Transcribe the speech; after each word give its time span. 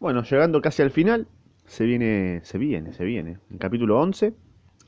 Bueno, 0.00 0.22
llegando 0.22 0.62
casi 0.62 0.80
al 0.80 0.90
final, 0.90 1.26
se 1.66 1.84
viene, 1.84 2.40
se 2.42 2.56
viene, 2.56 2.94
se 2.94 3.04
viene. 3.04 3.36
El 3.50 3.58
capítulo 3.58 4.00
11 4.00 4.32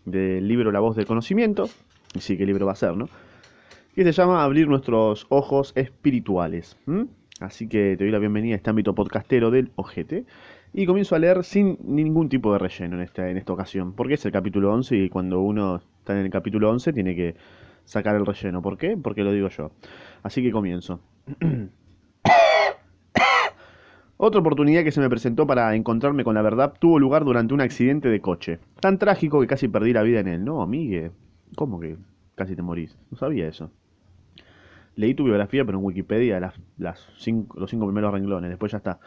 del 0.06 0.48
libro 0.48 0.72
La 0.72 0.80
voz 0.80 0.96
del 0.96 1.04
conocimiento. 1.04 1.68
Y 2.14 2.20
sí, 2.20 2.38
qué 2.38 2.46
libro 2.46 2.64
va 2.64 2.72
a 2.72 2.76
ser, 2.76 2.96
¿no? 2.96 3.10
Que 3.94 4.04
se 4.04 4.12
llama 4.12 4.42
Abrir 4.42 4.68
nuestros 4.68 5.26
ojos 5.28 5.74
espirituales. 5.76 6.78
Así 7.40 7.68
que 7.68 7.94
te 7.98 8.04
doy 8.04 8.10
la 8.10 8.20
bienvenida 8.20 8.54
a 8.54 8.56
este 8.56 8.70
ámbito 8.70 8.94
podcastero 8.94 9.50
del 9.50 9.70
ojete. 9.76 10.24
Y 10.72 10.86
comienzo 10.86 11.14
a 11.14 11.18
leer 11.18 11.44
sin 11.44 11.76
ningún 11.84 12.30
tipo 12.30 12.50
de 12.54 12.60
relleno 12.60 12.96
en 12.96 13.02
esta, 13.02 13.28
en 13.28 13.36
esta 13.36 13.52
ocasión. 13.52 13.92
Porque 13.92 14.14
es 14.14 14.24
el 14.24 14.32
capítulo 14.32 14.72
11 14.72 14.96
y 14.96 15.08
cuando 15.10 15.42
uno 15.42 15.82
está 15.98 16.18
en 16.18 16.24
el 16.24 16.30
capítulo 16.30 16.70
11 16.70 16.90
tiene 16.94 17.14
que 17.14 17.34
sacar 17.84 18.16
el 18.16 18.24
relleno. 18.24 18.62
¿Por 18.62 18.78
qué? 18.78 18.96
Porque 18.96 19.24
lo 19.24 19.32
digo 19.32 19.48
yo. 19.48 19.72
Así 20.22 20.42
que 20.42 20.50
comienzo. 20.50 21.00
Otra 24.24 24.40
oportunidad 24.40 24.84
que 24.84 24.92
se 24.92 25.00
me 25.00 25.10
presentó 25.10 25.48
para 25.48 25.74
encontrarme 25.74 26.22
con 26.22 26.36
la 26.36 26.42
verdad 26.42 26.74
tuvo 26.78 27.00
lugar 27.00 27.24
durante 27.24 27.54
un 27.54 27.60
accidente 27.60 28.08
de 28.08 28.20
coche. 28.20 28.60
Tan 28.78 28.96
trágico 28.96 29.40
que 29.40 29.48
casi 29.48 29.66
perdí 29.66 29.92
la 29.92 30.04
vida 30.04 30.20
en 30.20 30.28
él. 30.28 30.44
No, 30.44 30.62
amigue. 30.62 31.10
¿Cómo 31.56 31.80
que 31.80 31.96
casi 32.36 32.54
te 32.54 32.62
morís? 32.62 32.96
No 33.10 33.18
sabía 33.18 33.48
eso. 33.48 33.72
Leí 34.94 35.14
tu 35.14 35.24
biografía, 35.24 35.64
pero 35.64 35.78
en 35.78 35.84
Wikipedia, 35.84 36.38
las, 36.38 36.54
los 36.78 37.10
cinco 37.18 37.66
primeros 37.66 38.12
renglones. 38.12 38.48
Después 38.48 38.70
ya 38.70 38.78
está. 38.78 39.00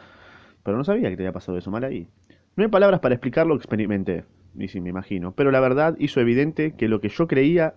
Pero 0.62 0.76
no 0.76 0.84
sabía 0.84 1.08
que 1.08 1.16
te 1.16 1.22
había 1.22 1.32
pasado 1.32 1.56
eso. 1.56 1.70
Mal 1.70 1.84
ahí. 1.84 2.06
No 2.54 2.64
hay 2.64 2.68
palabras 2.68 3.00
para 3.00 3.14
explicar 3.14 3.46
lo 3.46 3.54
que 3.54 3.62
experimenté. 3.62 4.24
Y 4.54 4.68
sí, 4.68 4.82
me 4.82 4.90
imagino. 4.90 5.32
Pero 5.32 5.50
la 5.50 5.60
verdad 5.60 5.96
hizo 5.98 6.20
evidente 6.20 6.72
que 6.72 6.88
lo 6.88 7.00
que 7.00 7.08
yo 7.08 7.26
creía... 7.26 7.72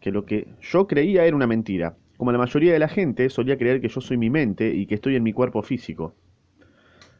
Que 0.00 0.10
lo 0.10 0.24
que 0.24 0.48
yo 0.62 0.88
creía 0.88 1.26
era 1.26 1.36
una 1.36 1.46
mentira. 1.46 1.94
Como 2.18 2.32
la 2.32 2.38
mayoría 2.38 2.72
de 2.72 2.80
la 2.80 2.88
gente, 2.88 3.30
solía 3.30 3.56
creer 3.56 3.80
que 3.80 3.88
yo 3.88 4.00
soy 4.00 4.16
mi 4.16 4.28
mente 4.28 4.74
y 4.74 4.86
que 4.86 4.96
estoy 4.96 5.14
en 5.14 5.22
mi 5.22 5.32
cuerpo 5.32 5.62
físico. 5.62 6.16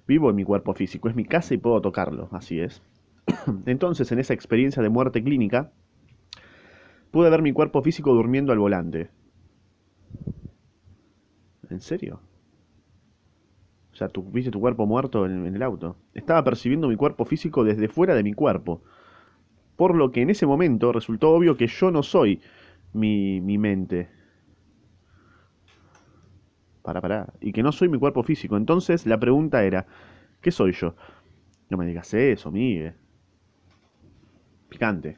Vivo 0.09 0.29
en 0.29 0.37
mi 0.37 0.43
cuerpo 0.43 0.75
físico, 0.75 1.09
es 1.09 1.15
mi 1.15 1.25
casa 1.25 1.55
y 1.55 1.59
puedo 1.59 1.81
tocarlo, 1.81 2.29
así 2.33 2.59
es. 2.59 2.83
Entonces, 3.67 4.11
en 4.11 4.19
esa 4.19 4.35
experiencia 4.35 4.83
de 4.83 4.89
muerte 4.89 5.23
clínica, 5.23 5.71
pude 7.13 7.31
ver 7.31 7.43
mi 7.43 7.53
cuerpo 7.53 7.81
físico 7.81 8.13
durmiendo 8.13 8.51
al 8.51 8.59
volante. 8.59 9.09
¿En 11.71 11.81
serio? 11.81 12.21
O 13.93 13.95
sea, 13.95 14.11
viste 14.33 14.51
tu 14.51 14.59
cuerpo 14.59 14.85
muerto 14.85 15.27
en, 15.27 15.47
en, 15.47 15.55
el 15.55 15.63
auto. 15.63 15.97
Estaba 16.13 16.43
percibiendo 16.43 16.89
mi 16.89 16.97
cuerpo 16.97 17.25
físico 17.25 17.63
desde 17.63 17.87
fuera 17.87 18.17
de 18.17 18.25
mi 18.25 18.33
cuerpo. 18.33 18.83
Por 19.77 19.95
lo 19.95 20.11
que 20.11 20.23
en 20.23 20.31
ese 20.31 20.45
momento 20.45 20.91
resultó 20.91 21.31
obvio 21.31 21.57
que 21.57 21.69
yo 21.69 21.93
no 21.93 22.03
soy 22.03 22.41
mi, 22.93 23.41
mi 23.41 23.59
mente 23.59 24.18
y 27.41 27.53
que 27.53 27.63
no 27.63 27.73
soy 27.73 27.89
mi 27.89 27.99
cuerpo 27.99 28.23
físico. 28.23 28.57
Entonces 28.57 29.07
la 29.07 29.19
pregunta 29.19 29.65
era, 29.65 29.87
¿qué 30.41 30.51
soy 30.51 30.73
yo? 30.73 30.95
No 31.71 31.77
me 31.77 31.87
digas 31.87 32.13
eso, 32.15 32.51
Miguel. 32.51 32.95
Picante. 34.69 35.17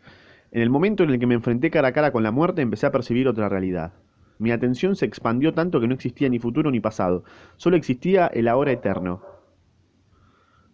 En 0.52 0.62
el 0.62 0.70
momento 0.70 1.04
en 1.04 1.10
el 1.10 1.18
que 1.18 1.26
me 1.26 1.34
enfrenté 1.34 1.70
cara 1.70 1.88
a 1.88 1.92
cara 1.92 2.12
con 2.12 2.22
la 2.22 2.32
muerte, 2.32 2.62
empecé 2.62 2.86
a 2.86 2.92
percibir 2.92 3.28
otra 3.28 3.48
realidad. 3.48 3.92
Mi 4.38 4.50
atención 4.52 4.96
se 4.96 5.04
expandió 5.04 5.52
tanto 5.52 5.80
que 5.80 5.86
no 5.86 5.94
existía 5.94 6.28
ni 6.28 6.38
futuro 6.38 6.70
ni 6.70 6.80
pasado, 6.80 7.24
solo 7.56 7.76
existía 7.76 8.26
el 8.26 8.48
ahora 8.48 8.72
eterno. 8.72 9.22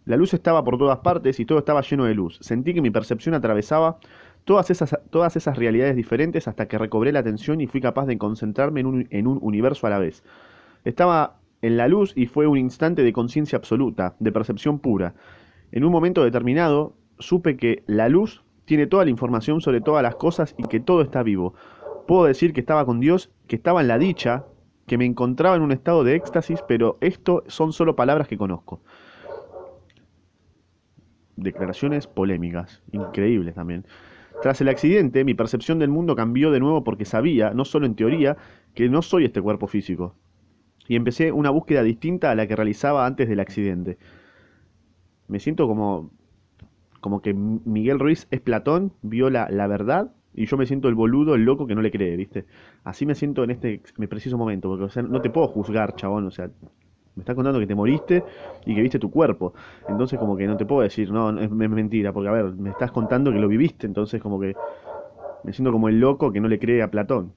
La 0.05 0.15
luz 0.15 0.33
estaba 0.33 0.63
por 0.63 0.77
todas 0.77 0.99
partes 0.99 1.37
y 1.41 1.45
todo 1.45 1.59
estaba 1.59 1.81
lleno 1.81 2.05
de 2.05 2.15
luz. 2.15 2.39
Sentí 2.41 2.73
que 2.73 2.81
mi 2.81 2.91
percepción 2.91 3.35
atravesaba 3.35 3.99
todas 4.45 4.71
esas, 4.71 4.97
todas 5.09 5.35
esas 5.35 5.57
realidades 5.57 5.97
diferentes 5.97 6.47
hasta 6.47 6.69
que 6.69 6.77
recobré 6.77 7.11
la 7.11 7.19
atención 7.19 7.59
y 7.59 7.67
fui 7.67 7.81
capaz 7.81 8.05
de 8.05 8.17
concentrarme 8.17 8.79
en 8.79 8.85
un, 8.85 9.07
en 9.11 9.27
un 9.27 9.37
universo 9.41 9.85
a 9.85 9.89
la 9.89 9.99
vez. 9.99 10.23
Estaba 10.85 11.37
en 11.61 11.77
la 11.77 11.87
luz 11.87 12.13
y 12.15 12.27
fue 12.27 12.47
un 12.47 12.57
instante 12.57 13.03
de 13.03 13.13
conciencia 13.13 13.57
absoluta, 13.57 14.15
de 14.19 14.31
percepción 14.31 14.79
pura. 14.79 15.15
En 15.71 15.83
un 15.83 15.91
momento 15.91 16.23
determinado, 16.23 16.93
supe 17.19 17.57
que 17.57 17.83
la 17.87 18.09
luz 18.09 18.43
tiene 18.65 18.87
toda 18.87 19.05
la 19.05 19.11
información 19.11 19.61
sobre 19.61 19.81
todas 19.81 20.03
las 20.03 20.15
cosas 20.15 20.55
y 20.57 20.63
que 20.63 20.79
todo 20.79 21.01
está 21.01 21.23
vivo. 21.23 21.53
Puedo 22.07 22.25
decir 22.25 22.53
que 22.53 22.59
estaba 22.61 22.85
con 22.85 22.99
Dios, 22.99 23.31
que 23.47 23.55
estaba 23.55 23.81
en 23.81 23.87
la 23.87 23.97
dicha, 23.97 24.45
que 24.85 24.97
me 24.97 25.05
encontraba 25.05 25.55
en 25.55 25.61
un 25.61 25.71
estado 25.71 26.03
de 26.03 26.15
éxtasis, 26.15 26.61
pero 26.67 26.97
esto 27.01 27.43
son 27.47 27.73
solo 27.73 27.95
palabras 27.95 28.27
que 28.27 28.37
conozco. 28.37 28.81
Declaraciones 31.35 32.07
polémicas, 32.07 32.81
increíbles 32.91 33.55
también. 33.55 33.85
Tras 34.41 34.61
el 34.61 34.69
accidente, 34.69 35.23
mi 35.23 35.33
percepción 35.33 35.79
del 35.79 35.89
mundo 35.89 36.15
cambió 36.15 36.51
de 36.51 36.59
nuevo 36.59 36.83
porque 36.83 37.05
sabía, 37.05 37.51
no 37.51 37.65
solo 37.65 37.85
en 37.85 37.95
teoría, 37.95 38.37
que 38.73 38.87
no 38.87 39.01
soy 39.01 39.25
este 39.25 39.41
cuerpo 39.41 39.67
físico 39.67 40.15
y 40.87 40.95
empecé 40.95 41.31
una 41.31 41.49
búsqueda 41.49 41.83
distinta 41.83 42.31
a 42.31 42.35
la 42.35 42.47
que 42.47 42.55
realizaba 42.55 43.05
antes 43.05 43.27
del 43.27 43.39
accidente. 43.39 43.97
Me 45.27 45.39
siento 45.39 45.67
como, 45.67 46.11
como 47.01 47.21
que 47.21 47.33
Miguel 47.33 47.99
Ruiz 47.99 48.27
es 48.31 48.41
Platón, 48.41 48.93
vio 49.01 49.29
la, 49.29 49.49
la 49.49 49.67
verdad 49.67 50.11
y 50.33 50.45
yo 50.45 50.55
me 50.55 50.65
siento 50.65 50.87
el 50.87 50.95
boludo, 50.95 51.35
el 51.35 51.43
loco 51.43 51.65
que 51.65 51.75
no 51.75 51.81
le 51.81 51.91
cree, 51.91 52.15
¿viste? 52.15 52.45
Así 52.83 53.05
me 53.05 53.15
siento 53.15 53.43
en 53.43 53.49
este 53.49 53.81
preciso 54.07 54.37
momento, 54.37 54.69
porque 54.69 54.85
o 54.85 54.89
sea, 54.89 55.01
no 55.03 55.19
te 55.19 55.29
puedo 55.31 55.47
juzgar, 55.47 55.95
chabón, 55.95 56.27
o 56.27 56.31
sea, 56.31 56.49
me 57.15 57.21
estás 57.21 57.35
contando 57.35 57.59
que 57.59 57.65
te 57.65 57.73
moriste 57.73 58.23
y 58.65 58.75
que 58.75 58.81
viste 58.81 58.99
tu 58.99 59.09
cuerpo. 59.09 59.53
Entonces 59.89 60.19
como 60.19 60.37
que 60.37 60.45
no 60.45 60.55
te 60.55 60.65
puedo 60.65 60.83
decir, 60.83 61.11
no, 61.11 61.37
es, 61.39 61.45
es 61.45 61.51
mentira, 61.51 62.13
porque 62.13 62.29
a 62.29 62.33
ver, 62.33 62.53
me 62.53 62.69
estás 62.69 62.91
contando 62.91 63.31
que 63.31 63.39
lo 63.39 63.47
viviste, 63.47 63.87
entonces 63.87 64.21
como 64.21 64.39
que 64.39 64.55
me 65.43 65.53
siento 65.53 65.71
como 65.71 65.89
el 65.89 65.99
loco 65.99 66.31
que 66.31 66.39
no 66.39 66.47
le 66.47 66.59
cree 66.59 66.83
a 66.83 66.91
Platón 66.91 67.33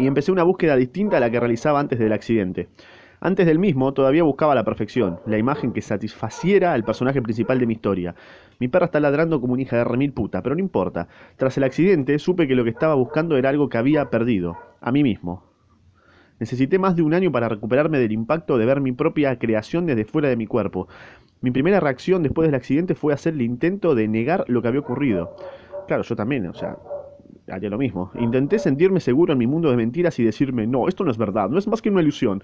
y 0.00 0.06
empecé 0.06 0.32
una 0.32 0.44
búsqueda 0.44 0.76
distinta 0.76 1.18
a 1.18 1.20
la 1.20 1.30
que 1.30 1.38
realizaba 1.38 1.78
antes 1.78 1.98
del 1.98 2.12
accidente. 2.12 2.68
Antes 3.20 3.44
del 3.44 3.58
mismo, 3.58 3.92
todavía 3.92 4.22
buscaba 4.22 4.54
la 4.54 4.64
perfección, 4.64 5.20
la 5.26 5.36
imagen 5.36 5.72
que 5.72 5.82
satisfaciera 5.82 6.72
al 6.72 6.84
personaje 6.84 7.20
principal 7.20 7.58
de 7.58 7.66
mi 7.66 7.74
historia. 7.74 8.14
Mi 8.58 8.68
perra 8.68 8.86
está 8.86 8.98
ladrando 8.98 9.42
como 9.42 9.52
una 9.52 9.62
hija 9.62 9.76
de 9.76 9.84
remil 9.84 10.14
puta, 10.14 10.42
pero 10.42 10.54
no 10.54 10.60
importa. 10.60 11.08
Tras 11.36 11.58
el 11.58 11.64
accidente, 11.64 12.18
supe 12.18 12.48
que 12.48 12.54
lo 12.54 12.64
que 12.64 12.70
estaba 12.70 12.94
buscando 12.94 13.36
era 13.36 13.50
algo 13.50 13.68
que 13.68 13.76
había 13.76 14.08
perdido, 14.08 14.56
a 14.80 14.90
mí 14.90 15.02
mismo. 15.02 15.44
Necesité 16.38 16.78
más 16.78 16.96
de 16.96 17.02
un 17.02 17.12
año 17.12 17.30
para 17.30 17.50
recuperarme 17.50 17.98
del 17.98 18.12
impacto 18.12 18.56
de 18.56 18.64
ver 18.64 18.80
mi 18.80 18.92
propia 18.92 19.38
creación 19.38 19.84
desde 19.84 20.06
fuera 20.06 20.30
de 20.30 20.36
mi 20.36 20.46
cuerpo. 20.46 20.88
Mi 21.42 21.50
primera 21.50 21.78
reacción 21.78 22.22
después 22.22 22.48
del 22.48 22.54
accidente 22.54 22.94
fue 22.94 23.12
hacer 23.12 23.34
el 23.34 23.42
intento 23.42 23.94
de 23.94 24.08
negar 24.08 24.46
lo 24.48 24.62
que 24.62 24.68
había 24.68 24.80
ocurrido. 24.80 25.36
Claro, 25.86 26.04
yo 26.04 26.16
también, 26.16 26.46
o 26.46 26.54
sea, 26.54 26.78
lo 27.58 27.78
mismo. 27.78 28.10
Intenté 28.18 28.58
sentirme 28.58 29.00
seguro 29.00 29.32
en 29.32 29.38
mi 29.38 29.46
mundo 29.46 29.70
de 29.70 29.76
mentiras 29.76 30.18
y 30.18 30.24
decirme, 30.24 30.66
no, 30.66 30.88
esto 30.88 31.04
no 31.04 31.10
es 31.10 31.18
verdad, 31.18 31.50
no 31.50 31.58
es 31.58 31.66
más 31.66 31.82
que 31.82 31.90
una 31.90 32.02
ilusión. 32.02 32.42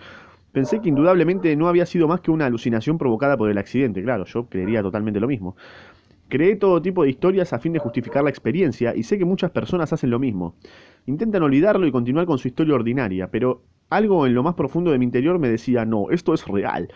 Pensé 0.53 0.81
que 0.81 0.89
indudablemente 0.89 1.55
no 1.57 1.69
había 1.69 1.87
sido 1.87 2.09
más 2.09 2.21
que 2.21 2.31
una 2.31 2.47
alucinación 2.47 2.99
provocada 2.99 3.37
por 3.37 3.51
el 3.51 3.59
accidente, 3.59 4.03
claro, 4.03 4.25
yo 4.25 4.47
creería 4.47 4.83
totalmente 4.83 5.21
lo 5.21 5.29
mismo. 5.29 5.57
Creé 6.29 6.57
todo 6.57 6.83
tipo 6.83 7.05
de 7.05 7.11
historias 7.11 7.53
a 7.53 7.59
fin 7.59 7.73
de 7.73 7.79
justificar 7.79 8.25
la 8.25 8.31
experiencia 8.31 8.95
y 8.97 9.05
sé 9.05 9.17
que 9.17 9.25
muchas 9.25 9.53
personas 9.53 9.93
hacen 9.93 10.11
lo 10.11 10.19
mismo. 10.19 10.57
Intentan 11.07 11.43
olvidarlo 11.43 11.87
y 11.87 11.93
continuar 11.93 12.27
con 12.27 12.39
su 12.39 12.49
historia 12.49 12.75
ordinaria, 12.75 13.31
pero 13.31 13.63
algo 13.91 14.27
en 14.27 14.35
lo 14.35 14.43
más 14.43 14.55
profundo 14.55 14.91
de 14.91 14.99
mi 14.99 15.05
interior 15.05 15.39
me 15.39 15.49
decía, 15.49 15.85
no, 15.85 16.11
esto 16.11 16.35
es 16.35 16.47
real. 16.49 16.89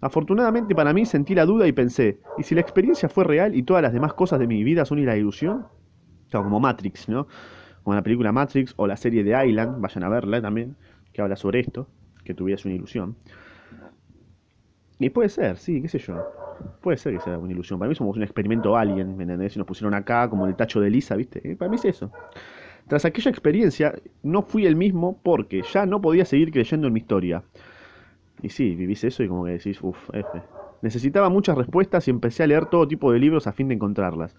Afortunadamente 0.00 0.74
para 0.74 0.92
mí 0.92 1.06
sentí 1.06 1.34
la 1.34 1.46
duda 1.46 1.66
y 1.66 1.72
pensé, 1.72 2.20
¿y 2.38 2.42
si 2.42 2.54
la 2.54 2.60
experiencia 2.60 3.08
fue 3.08 3.24
real 3.24 3.56
y 3.56 3.62
todas 3.64 3.82
las 3.82 3.92
demás 3.92 4.12
cosas 4.14 4.38
de 4.38 4.46
mi 4.46 4.62
vida 4.62 4.84
son 4.84 5.00
una 5.00 5.16
ilusión? 5.16 5.66
Claro, 6.30 6.44
como 6.44 6.60
Matrix, 6.60 7.08
¿no? 7.08 7.26
Como 7.82 7.94
la 7.94 8.02
película 8.02 8.32
Matrix 8.32 8.74
o 8.76 8.86
la 8.86 8.96
serie 8.96 9.22
de 9.22 9.46
Island, 9.46 9.80
vayan 9.80 10.04
a 10.04 10.08
verla 10.08 10.42
también, 10.42 10.76
que 11.12 11.22
habla 11.22 11.36
sobre 11.36 11.60
esto, 11.60 11.88
que 12.24 12.34
tu 12.34 12.44
vida 12.44 12.56
es 12.56 12.64
una 12.64 12.74
ilusión. 12.74 13.16
Y 14.98 15.10
puede 15.10 15.28
ser, 15.28 15.58
sí, 15.58 15.82
qué 15.82 15.88
sé 15.88 15.98
yo. 15.98 16.14
Puede 16.80 16.96
ser 16.96 17.14
que 17.14 17.20
sea 17.20 17.38
una 17.38 17.52
ilusión. 17.52 17.78
Para 17.78 17.88
mí 17.88 17.94
somos 17.94 18.16
un 18.16 18.22
experimento 18.22 18.76
alien, 18.76 19.16
¿me 19.16 19.24
entendés? 19.24 19.54
Y 19.56 19.58
nos 19.58 19.68
pusieron 19.68 19.94
acá 19.94 20.28
como 20.28 20.46
el 20.46 20.56
tacho 20.56 20.80
de 20.80 20.90
Lisa, 20.90 21.16
¿viste? 21.16 21.54
para 21.56 21.68
mí 21.68 21.76
es 21.76 21.84
eso. 21.84 22.10
Tras 22.88 23.04
aquella 23.04 23.30
experiencia, 23.30 23.94
no 24.22 24.42
fui 24.42 24.64
el 24.64 24.76
mismo 24.76 25.18
porque 25.22 25.62
ya 25.62 25.86
no 25.86 26.00
podía 26.00 26.24
seguir 26.24 26.52
creyendo 26.52 26.86
en 26.86 26.92
mi 26.92 27.00
historia. 27.00 27.42
Y 28.42 28.50
sí, 28.50 28.74
vivís 28.76 29.02
eso 29.04 29.22
y 29.22 29.28
como 29.28 29.44
que 29.44 29.52
decís, 29.52 29.78
uff, 29.82 30.10
F. 30.12 30.42
Necesitaba 30.82 31.28
muchas 31.28 31.56
respuestas 31.56 32.06
y 32.06 32.10
empecé 32.10 32.44
a 32.44 32.46
leer 32.46 32.66
todo 32.66 32.86
tipo 32.86 33.12
de 33.12 33.18
libros 33.18 33.46
a 33.46 33.52
fin 33.52 33.68
de 33.68 33.74
encontrarlas. 33.74 34.34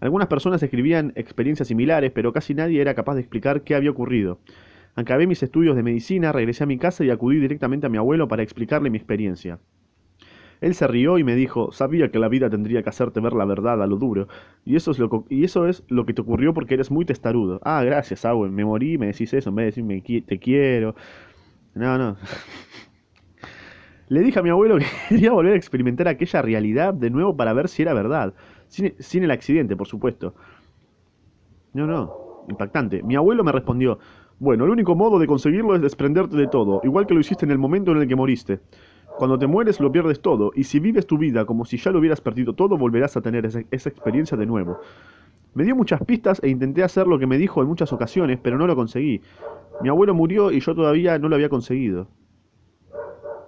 Algunas 0.00 0.28
personas 0.28 0.62
escribían 0.62 1.12
experiencias 1.16 1.68
similares, 1.68 2.12
pero 2.12 2.32
casi 2.32 2.54
nadie 2.54 2.80
era 2.80 2.94
capaz 2.94 3.14
de 3.14 3.20
explicar 3.20 3.62
qué 3.62 3.74
había 3.74 3.90
ocurrido. 3.90 4.40
Acabé 4.94 5.26
mis 5.26 5.42
estudios 5.42 5.76
de 5.76 5.82
medicina, 5.82 6.32
regresé 6.32 6.64
a 6.64 6.66
mi 6.66 6.78
casa 6.78 7.04
y 7.04 7.10
acudí 7.10 7.38
directamente 7.38 7.86
a 7.86 7.90
mi 7.90 7.98
abuelo 7.98 8.28
para 8.28 8.42
explicarle 8.42 8.90
mi 8.90 8.98
experiencia. 8.98 9.58
Él 10.60 10.74
se 10.74 10.86
rió 10.86 11.18
y 11.18 11.24
me 11.24 11.34
dijo, 11.34 11.70
sabía 11.70 12.10
que 12.10 12.18
la 12.18 12.28
vida 12.28 12.48
tendría 12.48 12.82
que 12.82 12.88
hacerte 12.88 13.20
ver 13.20 13.34
la 13.34 13.44
verdad 13.44 13.82
a 13.82 13.86
lo 13.86 13.96
duro, 13.96 14.26
y 14.64 14.76
eso 14.76 14.90
es 14.90 14.98
lo, 14.98 15.26
y 15.28 15.44
eso 15.44 15.66
es 15.66 15.84
lo 15.88 16.06
que 16.06 16.14
te 16.14 16.22
ocurrió 16.22 16.54
porque 16.54 16.74
eres 16.74 16.90
muy 16.90 17.04
testarudo. 17.04 17.60
Ah, 17.62 17.82
gracias, 17.84 18.24
Abuelo, 18.24 18.52
me 18.54 18.64
morí 18.64 18.96
me 18.96 19.06
decís 19.06 19.34
eso, 19.34 19.50
en 19.50 19.56
vez 19.56 19.64
de 19.64 19.82
decirme 19.82 20.22
te 20.22 20.38
quiero. 20.38 20.94
No, 21.74 21.98
no. 21.98 22.16
Le 24.08 24.20
dije 24.20 24.38
a 24.38 24.42
mi 24.42 24.50
abuelo 24.50 24.78
que 24.78 24.86
quería 25.08 25.32
volver 25.32 25.54
a 25.54 25.56
experimentar 25.56 26.08
aquella 26.08 26.40
realidad 26.40 26.94
de 26.94 27.10
nuevo 27.10 27.36
para 27.36 27.52
ver 27.52 27.68
si 27.68 27.82
era 27.82 27.92
verdad. 27.92 28.34
Sin, 28.98 29.24
el 29.24 29.30
accidente, 29.30 29.74
por 29.74 29.86
supuesto. 29.86 30.34
No, 31.72 31.86
no, 31.86 32.44
impactante. 32.48 33.02
Mi 33.02 33.16
abuelo 33.16 33.42
me 33.42 33.52
respondió, 33.52 33.98
bueno, 34.38 34.64
el 34.64 34.70
único 34.70 34.94
modo 34.94 35.18
de 35.18 35.26
conseguirlo 35.26 35.74
es 35.74 35.80
desprenderte 35.80 36.36
de 36.36 36.46
todo, 36.46 36.80
igual 36.84 37.06
que 37.06 37.14
lo 37.14 37.20
hiciste 37.20 37.46
en 37.46 37.52
el 37.52 37.58
momento 37.58 37.92
en 37.92 37.98
el 37.98 38.08
que 38.08 38.16
moriste. 38.16 38.60
Cuando 39.16 39.38
te 39.38 39.46
mueres 39.46 39.80
lo 39.80 39.90
pierdes 39.90 40.20
todo, 40.20 40.52
y 40.54 40.64
si 40.64 40.78
vives 40.78 41.06
tu 41.06 41.16
vida 41.16 41.46
como 41.46 41.64
si 41.64 41.78
ya 41.78 41.90
lo 41.90 42.00
hubieras 42.00 42.20
perdido 42.20 42.52
todo, 42.52 42.76
volverás 42.76 43.16
a 43.16 43.22
tener 43.22 43.46
esa, 43.46 43.62
esa 43.70 43.88
experiencia 43.88 44.36
de 44.36 44.44
nuevo. 44.44 44.78
Me 45.54 45.64
dio 45.64 45.74
muchas 45.74 46.04
pistas 46.04 46.38
e 46.42 46.50
intenté 46.50 46.82
hacer 46.82 47.06
lo 47.06 47.18
que 47.18 47.26
me 47.26 47.38
dijo 47.38 47.62
en 47.62 47.68
muchas 47.68 47.90
ocasiones, 47.94 48.38
pero 48.42 48.58
no 48.58 48.66
lo 48.66 48.76
conseguí. 48.76 49.22
Mi 49.80 49.88
abuelo 49.88 50.14
murió 50.14 50.50
y 50.50 50.60
yo 50.60 50.74
todavía 50.74 51.18
no 51.18 51.30
lo 51.30 51.34
había 51.34 51.48
conseguido. 51.48 52.08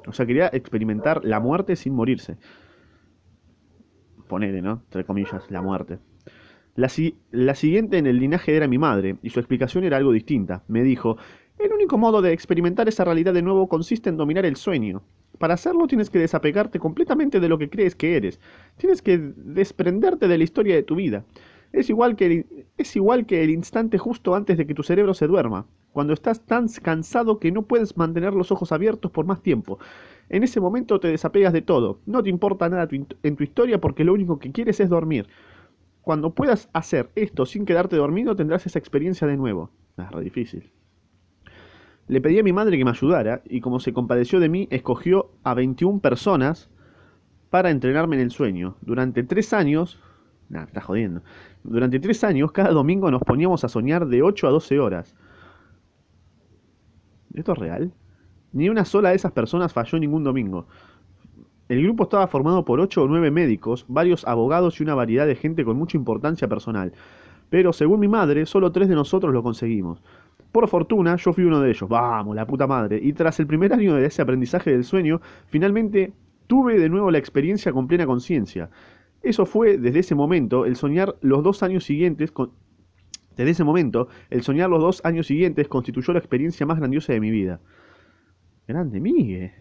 O 0.06 0.12
sea, 0.12 0.24
quería 0.24 0.48
experimentar 0.50 1.22
la 1.22 1.38
muerte 1.38 1.76
sin 1.76 1.94
morirse. 1.94 2.38
Ponele, 4.28 4.62
¿no? 4.62 4.82
Entre 4.84 5.04
comillas, 5.04 5.50
la 5.50 5.62
muerte. 5.62 5.98
La, 6.76 6.88
si- 6.88 7.16
la 7.30 7.54
siguiente 7.54 7.98
en 7.98 8.06
el 8.06 8.18
linaje 8.18 8.56
era 8.56 8.68
mi 8.68 8.78
madre, 8.78 9.16
y 9.22 9.30
su 9.30 9.40
explicación 9.40 9.84
era 9.84 9.96
algo 9.96 10.12
distinta. 10.12 10.62
Me 10.68 10.82
dijo, 10.82 11.16
el 11.58 11.72
único 11.72 11.98
modo 11.98 12.22
de 12.22 12.32
experimentar 12.32 12.88
esa 12.88 13.04
realidad 13.04 13.34
de 13.34 13.42
nuevo 13.42 13.68
consiste 13.68 14.08
en 14.10 14.16
dominar 14.16 14.46
el 14.46 14.56
sueño. 14.56 15.02
Para 15.38 15.54
hacerlo 15.54 15.86
tienes 15.86 16.10
que 16.10 16.18
desapegarte 16.18 16.78
completamente 16.78 17.40
de 17.40 17.48
lo 17.48 17.58
que 17.58 17.70
crees 17.70 17.94
que 17.96 18.16
eres. 18.16 18.40
Tienes 18.76 19.02
que 19.02 19.18
desprenderte 19.18 20.28
de 20.28 20.38
la 20.38 20.44
historia 20.44 20.74
de 20.76 20.82
tu 20.84 20.94
vida. 20.96 21.24
Es 21.72 21.90
igual 21.90 22.16
que 22.16 22.46
es 22.78 22.96
igual 22.96 23.26
que 23.26 23.44
el 23.44 23.50
instante 23.50 23.98
justo 23.98 24.34
antes 24.34 24.56
de 24.56 24.66
que 24.66 24.74
tu 24.74 24.82
cerebro 24.82 25.14
se 25.14 25.26
duerma, 25.26 25.66
cuando 25.92 26.12
estás 26.12 26.40
tan 26.44 26.68
cansado 26.68 27.38
que 27.38 27.52
no 27.52 27.62
puedes 27.62 27.96
mantener 27.96 28.34
los 28.34 28.52
ojos 28.52 28.72
abiertos 28.72 29.10
por 29.10 29.26
más 29.26 29.42
tiempo. 29.42 29.78
En 30.28 30.42
ese 30.42 30.60
momento 30.60 31.00
te 31.00 31.08
desapegas 31.08 31.52
de 31.52 31.62
todo, 31.62 32.00
no 32.06 32.22
te 32.22 32.30
importa 32.30 32.68
nada 32.68 32.88
en 32.90 33.36
tu 33.36 33.42
historia 33.42 33.80
porque 33.80 34.04
lo 34.04 34.12
único 34.12 34.38
que 34.38 34.52
quieres 34.52 34.80
es 34.80 34.88
dormir. 34.88 35.26
Cuando 36.02 36.30
puedas 36.30 36.68
hacer 36.72 37.10
esto 37.16 37.44
sin 37.44 37.66
quedarte 37.66 37.96
dormido 37.96 38.34
tendrás 38.34 38.64
esa 38.66 38.78
experiencia 38.78 39.26
de 39.26 39.36
nuevo. 39.36 39.70
Es 39.96 40.10
re 40.10 40.22
difícil. 40.22 40.70
Le 42.06 42.22
pedí 42.22 42.38
a 42.38 42.42
mi 42.42 42.54
madre 42.54 42.78
que 42.78 42.84
me 42.84 42.90
ayudara 42.90 43.42
y 43.44 43.60
como 43.60 43.80
se 43.80 43.92
compadeció 43.92 44.40
de 44.40 44.48
mí, 44.48 44.68
escogió 44.70 45.30
a 45.42 45.52
21 45.52 46.00
personas 46.00 46.70
para 47.50 47.70
entrenarme 47.70 48.16
en 48.16 48.22
el 48.22 48.30
sueño. 48.30 48.76
Durante 48.80 49.22
tres 49.22 49.52
años, 49.52 50.00
nada, 50.48 50.64
está 50.64 50.80
jodiendo. 50.80 51.22
Durante 51.62 52.00
tres 52.00 52.24
años, 52.24 52.52
cada 52.52 52.70
domingo 52.70 53.10
nos 53.10 53.22
poníamos 53.22 53.62
a 53.64 53.68
soñar 53.68 54.06
de 54.06 54.22
8 54.22 54.48
a 54.48 54.50
12 54.50 54.80
horas. 54.80 55.14
¿Esto 57.38 57.52
es 57.52 57.58
real? 57.58 57.92
Ni 58.52 58.68
una 58.68 58.84
sola 58.84 59.10
de 59.10 59.16
esas 59.16 59.32
personas 59.32 59.72
falló 59.72 59.98
ningún 59.98 60.24
domingo. 60.24 60.66
El 61.68 61.82
grupo 61.82 62.04
estaba 62.04 62.26
formado 62.26 62.64
por 62.64 62.80
8 62.80 63.02
o 63.02 63.08
9 63.08 63.30
médicos, 63.30 63.84
varios 63.88 64.26
abogados 64.26 64.80
y 64.80 64.82
una 64.82 64.94
variedad 64.94 65.26
de 65.26 65.36
gente 65.36 65.64
con 65.64 65.76
mucha 65.76 65.96
importancia 65.96 66.48
personal. 66.48 66.92
Pero, 67.50 67.72
según 67.72 68.00
mi 68.00 68.08
madre, 68.08 68.44
solo 68.46 68.72
tres 68.72 68.88
de 68.88 68.94
nosotros 68.94 69.32
lo 69.32 69.42
conseguimos. 69.42 70.02
Por 70.50 70.66
fortuna, 70.68 71.16
yo 71.16 71.32
fui 71.32 71.44
uno 71.44 71.60
de 71.60 71.70
ellos. 71.70 71.88
Vamos, 71.88 72.34
la 72.34 72.46
puta 72.46 72.66
madre. 72.66 72.98
Y 73.02 73.12
tras 73.12 73.38
el 73.38 73.46
primer 73.46 73.72
año 73.72 73.94
de 73.94 74.06
ese 74.06 74.22
aprendizaje 74.22 74.70
del 74.70 74.84
sueño, 74.84 75.20
finalmente 75.46 76.12
tuve 76.46 76.78
de 76.78 76.88
nuevo 76.88 77.10
la 77.10 77.18
experiencia 77.18 77.72
con 77.72 77.86
plena 77.86 78.06
conciencia. 78.06 78.70
Eso 79.22 79.46
fue, 79.46 79.78
desde 79.78 80.00
ese 80.00 80.14
momento, 80.14 80.64
el 80.64 80.76
soñar 80.76 81.16
los 81.20 81.42
dos 81.42 81.62
años 81.62 81.84
siguientes 81.84 82.32
con... 82.32 82.50
Desde 83.38 83.52
ese 83.52 83.62
momento, 83.62 84.08
el 84.30 84.42
soñar 84.42 84.68
los 84.68 84.82
dos 84.82 85.00
años 85.04 85.28
siguientes 85.28 85.68
constituyó 85.68 86.12
la 86.12 86.18
experiencia 86.18 86.66
más 86.66 86.78
grandiosa 86.78 87.12
de 87.12 87.20
mi 87.20 87.30
vida. 87.30 87.60
Grande, 88.66 89.00
Migue. 89.00 89.54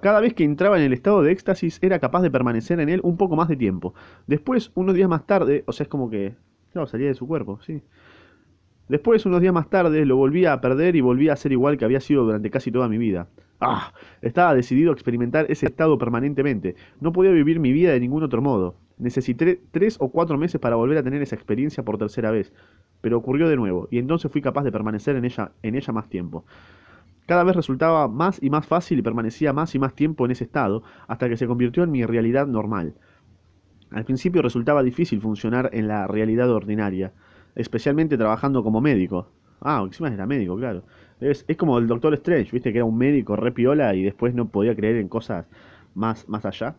Cada 0.00 0.20
vez 0.20 0.32
que 0.32 0.42
entraba 0.42 0.78
en 0.78 0.84
el 0.84 0.94
estado 0.94 1.22
de 1.22 1.32
éxtasis 1.32 1.78
era 1.82 1.98
capaz 1.98 2.22
de 2.22 2.30
permanecer 2.30 2.80
en 2.80 2.88
él 2.88 3.00
un 3.04 3.18
poco 3.18 3.36
más 3.36 3.48
de 3.48 3.56
tiempo. 3.56 3.92
Después, 4.26 4.72
unos 4.74 4.94
días 4.94 5.08
más 5.08 5.26
tarde, 5.26 5.64
o 5.66 5.72
sea, 5.72 5.84
es 5.84 5.88
como 5.88 6.08
que... 6.08 6.34
Claro, 6.72 6.86
salía 6.86 7.08
de 7.08 7.14
su 7.14 7.28
cuerpo, 7.28 7.60
sí. 7.60 7.82
Después, 8.88 9.26
unos 9.26 9.42
días 9.42 9.52
más 9.52 9.68
tarde, 9.68 10.06
lo 10.06 10.16
volvía 10.16 10.54
a 10.54 10.62
perder 10.62 10.96
y 10.96 11.02
volvía 11.02 11.34
a 11.34 11.36
ser 11.36 11.52
igual 11.52 11.76
que 11.76 11.84
había 11.84 12.00
sido 12.00 12.24
durante 12.24 12.48
casi 12.48 12.72
toda 12.72 12.88
mi 12.88 12.96
vida. 12.96 13.28
Ah, 13.60 13.92
estaba 14.22 14.54
decidido 14.54 14.92
a 14.92 14.94
experimentar 14.94 15.44
ese 15.50 15.66
estado 15.66 15.98
permanentemente. 15.98 16.74
No 17.00 17.12
podía 17.12 17.32
vivir 17.32 17.60
mi 17.60 17.70
vida 17.70 17.92
de 17.92 18.00
ningún 18.00 18.22
otro 18.22 18.40
modo. 18.40 18.76
Necesité 19.02 19.60
tres 19.72 19.96
o 19.98 20.12
cuatro 20.12 20.38
meses 20.38 20.60
para 20.60 20.76
volver 20.76 20.96
a 20.96 21.02
tener 21.02 21.20
esa 21.22 21.34
experiencia 21.34 21.82
por 21.82 21.98
tercera 21.98 22.30
vez. 22.30 22.52
Pero 23.00 23.18
ocurrió 23.18 23.48
de 23.48 23.56
nuevo, 23.56 23.88
y 23.90 23.98
entonces 23.98 24.30
fui 24.30 24.40
capaz 24.40 24.62
de 24.62 24.70
permanecer 24.70 25.16
en 25.16 25.24
ella, 25.24 25.50
en 25.64 25.74
ella 25.74 25.92
más 25.92 26.08
tiempo. 26.08 26.44
Cada 27.26 27.42
vez 27.42 27.56
resultaba 27.56 28.06
más 28.06 28.40
y 28.40 28.48
más 28.48 28.64
fácil 28.64 29.00
y 29.00 29.02
permanecía 29.02 29.52
más 29.52 29.74
y 29.74 29.80
más 29.80 29.94
tiempo 29.94 30.24
en 30.24 30.30
ese 30.30 30.44
estado, 30.44 30.84
hasta 31.08 31.28
que 31.28 31.36
se 31.36 31.48
convirtió 31.48 31.82
en 31.82 31.90
mi 31.90 32.06
realidad 32.06 32.46
normal. 32.46 32.94
Al 33.90 34.04
principio 34.04 34.40
resultaba 34.40 34.84
difícil 34.84 35.20
funcionar 35.20 35.70
en 35.72 35.88
la 35.88 36.06
realidad 36.06 36.48
ordinaria, 36.50 37.12
especialmente 37.56 38.16
trabajando 38.16 38.62
como 38.62 38.80
médico. 38.80 39.26
Ah, 39.60 39.82
encima 39.84 40.14
era 40.14 40.26
médico, 40.26 40.56
claro. 40.56 40.84
Es, 41.18 41.44
es 41.48 41.56
como 41.56 41.76
el 41.78 41.88
Doctor 41.88 42.14
Strange, 42.14 42.52
viste 42.52 42.70
que 42.70 42.78
era 42.78 42.84
un 42.84 42.96
médico 42.96 43.34
re 43.34 43.50
piola 43.50 43.96
y 43.96 44.04
después 44.04 44.32
no 44.32 44.48
podía 44.48 44.76
creer 44.76 44.96
en 44.96 45.08
cosas 45.08 45.46
más, 45.94 46.28
más 46.28 46.44
allá. 46.44 46.76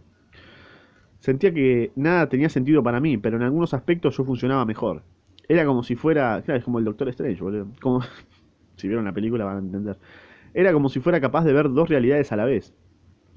Sentía 1.24 1.54
que 1.54 1.94
nada 1.96 2.28
tenía 2.28 2.50
sentido 2.50 2.84
para 2.84 3.00
mí, 3.00 3.18
pero 3.18 3.38
en 3.38 3.44
algunos 3.44 3.74
aspectos 3.74 4.18
yo 4.18 4.26
funcionaba 4.26 4.66
mejor. 4.66 5.04
Era 5.48 5.66
como 5.66 5.82
si 5.82 5.96
fuera, 5.96 6.42
claro, 6.42 6.60
es 6.60 6.66
como 6.66 6.80
el 6.80 6.84
Doctor 6.84 7.08
Strange, 7.08 7.42
boludo. 7.42 7.68
Como, 7.82 8.02
si 8.76 8.90
vieron 8.90 9.06
la 9.06 9.14
película 9.14 9.46
van 9.46 9.56
a 9.56 9.60
entender. 9.60 9.98
Era 10.54 10.74
como 10.74 10.90
si 10.90 11.00
fuera 11.00 11.22
capaz 11.22 11.46
de 11.46 11.54
ver 11.54 11.72
dos 11.72 11.88
realidades 11.88 12.34
a 12.34 12.36
la 12.36 12.44
vez. 12.44 12.74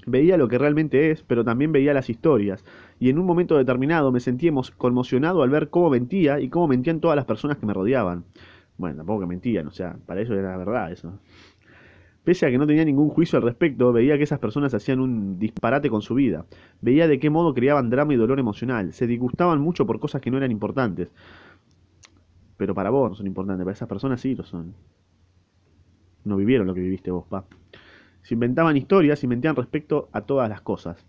Veía 0.05 0.35
lo 0.35 0.49
que 0.49 0.57
realmente 0.57 1.11
es, 1.11 1.23
pero 1.23 1.45
también 1.45 1.71
veía 1.71 1.93
las 1.93 2.09
historias, 2.09 2.65
y 2.99 3.09
en 3.09 3.19
un 3.19 3.25
momento 3.25 3.55
determinado 3.55 4.11
me 4.11 4.19
sentí 4.19 4.51
conmocionado 4.77 5.41
al 5.41 5.49
ver 5.49 5.69
cómo 5.69 5.89
mentía 5.89 6.41
y 6.41 6.49
cómo 6.49 6.67
mentían 6.67 6.99
todas 6.99 7.15
las 7.15 7.23
personas 7.23 7.55
que 7.55 7.65
me 7.65 7.73
rodeaban. 7.73 8.25
Bueno, 8.77 8.97
tampoco 8.97 9.21
que 9.21 9.27
mentían, 9.27 9.65
o 9.65 9.71
sea, 9.71 9.95
para 10.05 10.19
ellos 10.19 10.37
era 10.37 10.57
verdad 10.57 10.91
eso. 10.91 11.17
Pese 12.27 12.45
a 12.45 12.51
que 12.51 12.57
no 12.57 12.67
tenía 12.67 12.83
ningún 12.83 13.07
juicio 13.07 13.37
al 13.37 13.43
respecto, 13.43 13.93
veía 13.93 14.17
que 14.17 14.25
esas 14.25 14.39
personas 14.39 14.73
hacían 14.73 14.99
un 14.99 15.39
disparate 15.39 15.89
con 15.89 16.01
su 16.01 16.13
vida. 16.13 16.45
Veía 16.81 17.07
de 17.07 17.19
qué 17.19 17.29
modo 17.29 17.53
creaban 17.53 17.89
drama 17.89 18.13
y 18.13 18.17
dolor 18.17 18.37
emocional. 18.37 18.91
Se 18.91 19.07
disgustaban 19.07 19.61
mucho 19.61 19.85
por 19.85 19.97
cosas 20.01 20.19
que 20.19 20.29
no 20.29 20.35
eran 20.35 20.51
importantes. 20.51 21.07
Pero 22.57 22.75
para 22.75 22.89
vos 22.89 23.11
no 23.11 23.15
son 23.15 23.27
importantes, 23.27 23.63
para 23.63 23.73
esas 23.73 23.87
personas 23.87 24.19
sí 24.19 24.35
lo 24.35 24.43
son. 24.43 24.73
No 26.25 26.35
vivieron 26.35 26.67
lo 26.67 26.73
que 26.73 26.81
viviste 26.81 27.11
vos, 27.11 27.25
pa. 27.29 27.45
Se 28.23 28.33
inventaban 28.33 28.75
historias 28.75 29.23
y 29.23 29.27
mentían 29.27 29.55
respecto 29.55 30.09
a 30.11 30.19
todas 30.19 30.49
las 30.49 30.59
cosas. 30.59 31.05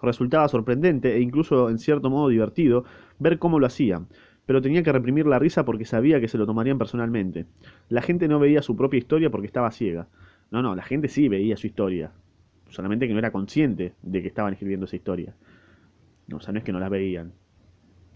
Resultaba 0.00 0.46
sorprendente 0.46 1.16
e 1.16 1.20
incluso 1.20 1.68
en 1.68 1.80
cierto 1.80 2.10
modo 2.10 2.28
divertido 2.28 2.84
ver 3.18 3.40
cómo 3.40 3.58
lo 3.58 3.66
hacían, 3.66 4.06
pero 4.46 4.62
tenía 4.62 4.84
que 4.84 4.92
reprimir 4.92 5.26
la 5.26 5.40
risa 5.40 5.64
porque 5.64 5.84
sabía 5.84 6.20
que 6.20 6.28
se 6.28 6.38
lo 6.38 6.46
tomarían 6.46 6.78
personalmente. 6.78 7.46
La 7.88 8.02
gente 8.02 8.28
no 8.28 8.38
veía 8.38 8.62
su 8.62 8.76
propia 8.76 8.98
historia 8.98 9.30
porque 9.30 9.48
estaba 9.48 9.72
ciega. 9.72 10.06
No, 10.50 10.62
no, 10.62 10.74
la 10.74 10.82
gente 10.82 11.08
sí 11.08 11.28
veía 11.28 11.56
su 11.56 11.66
historia, 11.66 12.12
solamente 12.68 13.06
que 13.06 13.12
no 13.12 13.18
era 13.18 13.32
consciente 13.32 13.94
de 14.02 14.22
que 14.22 14.28
estaban 14.28 14.52
escribiendo 14.52 14.86
esa 14.86 14.96
historia. 14.96 15.34
No, 16.28 16.38
o 16.38 16.40
sea, 16.40 16.52
no 16.52 16.58
es 16.58 16.64
que 16.64 16.72
no 16.72 16.80
la 16.80 16.88
veían. 16.88 17.32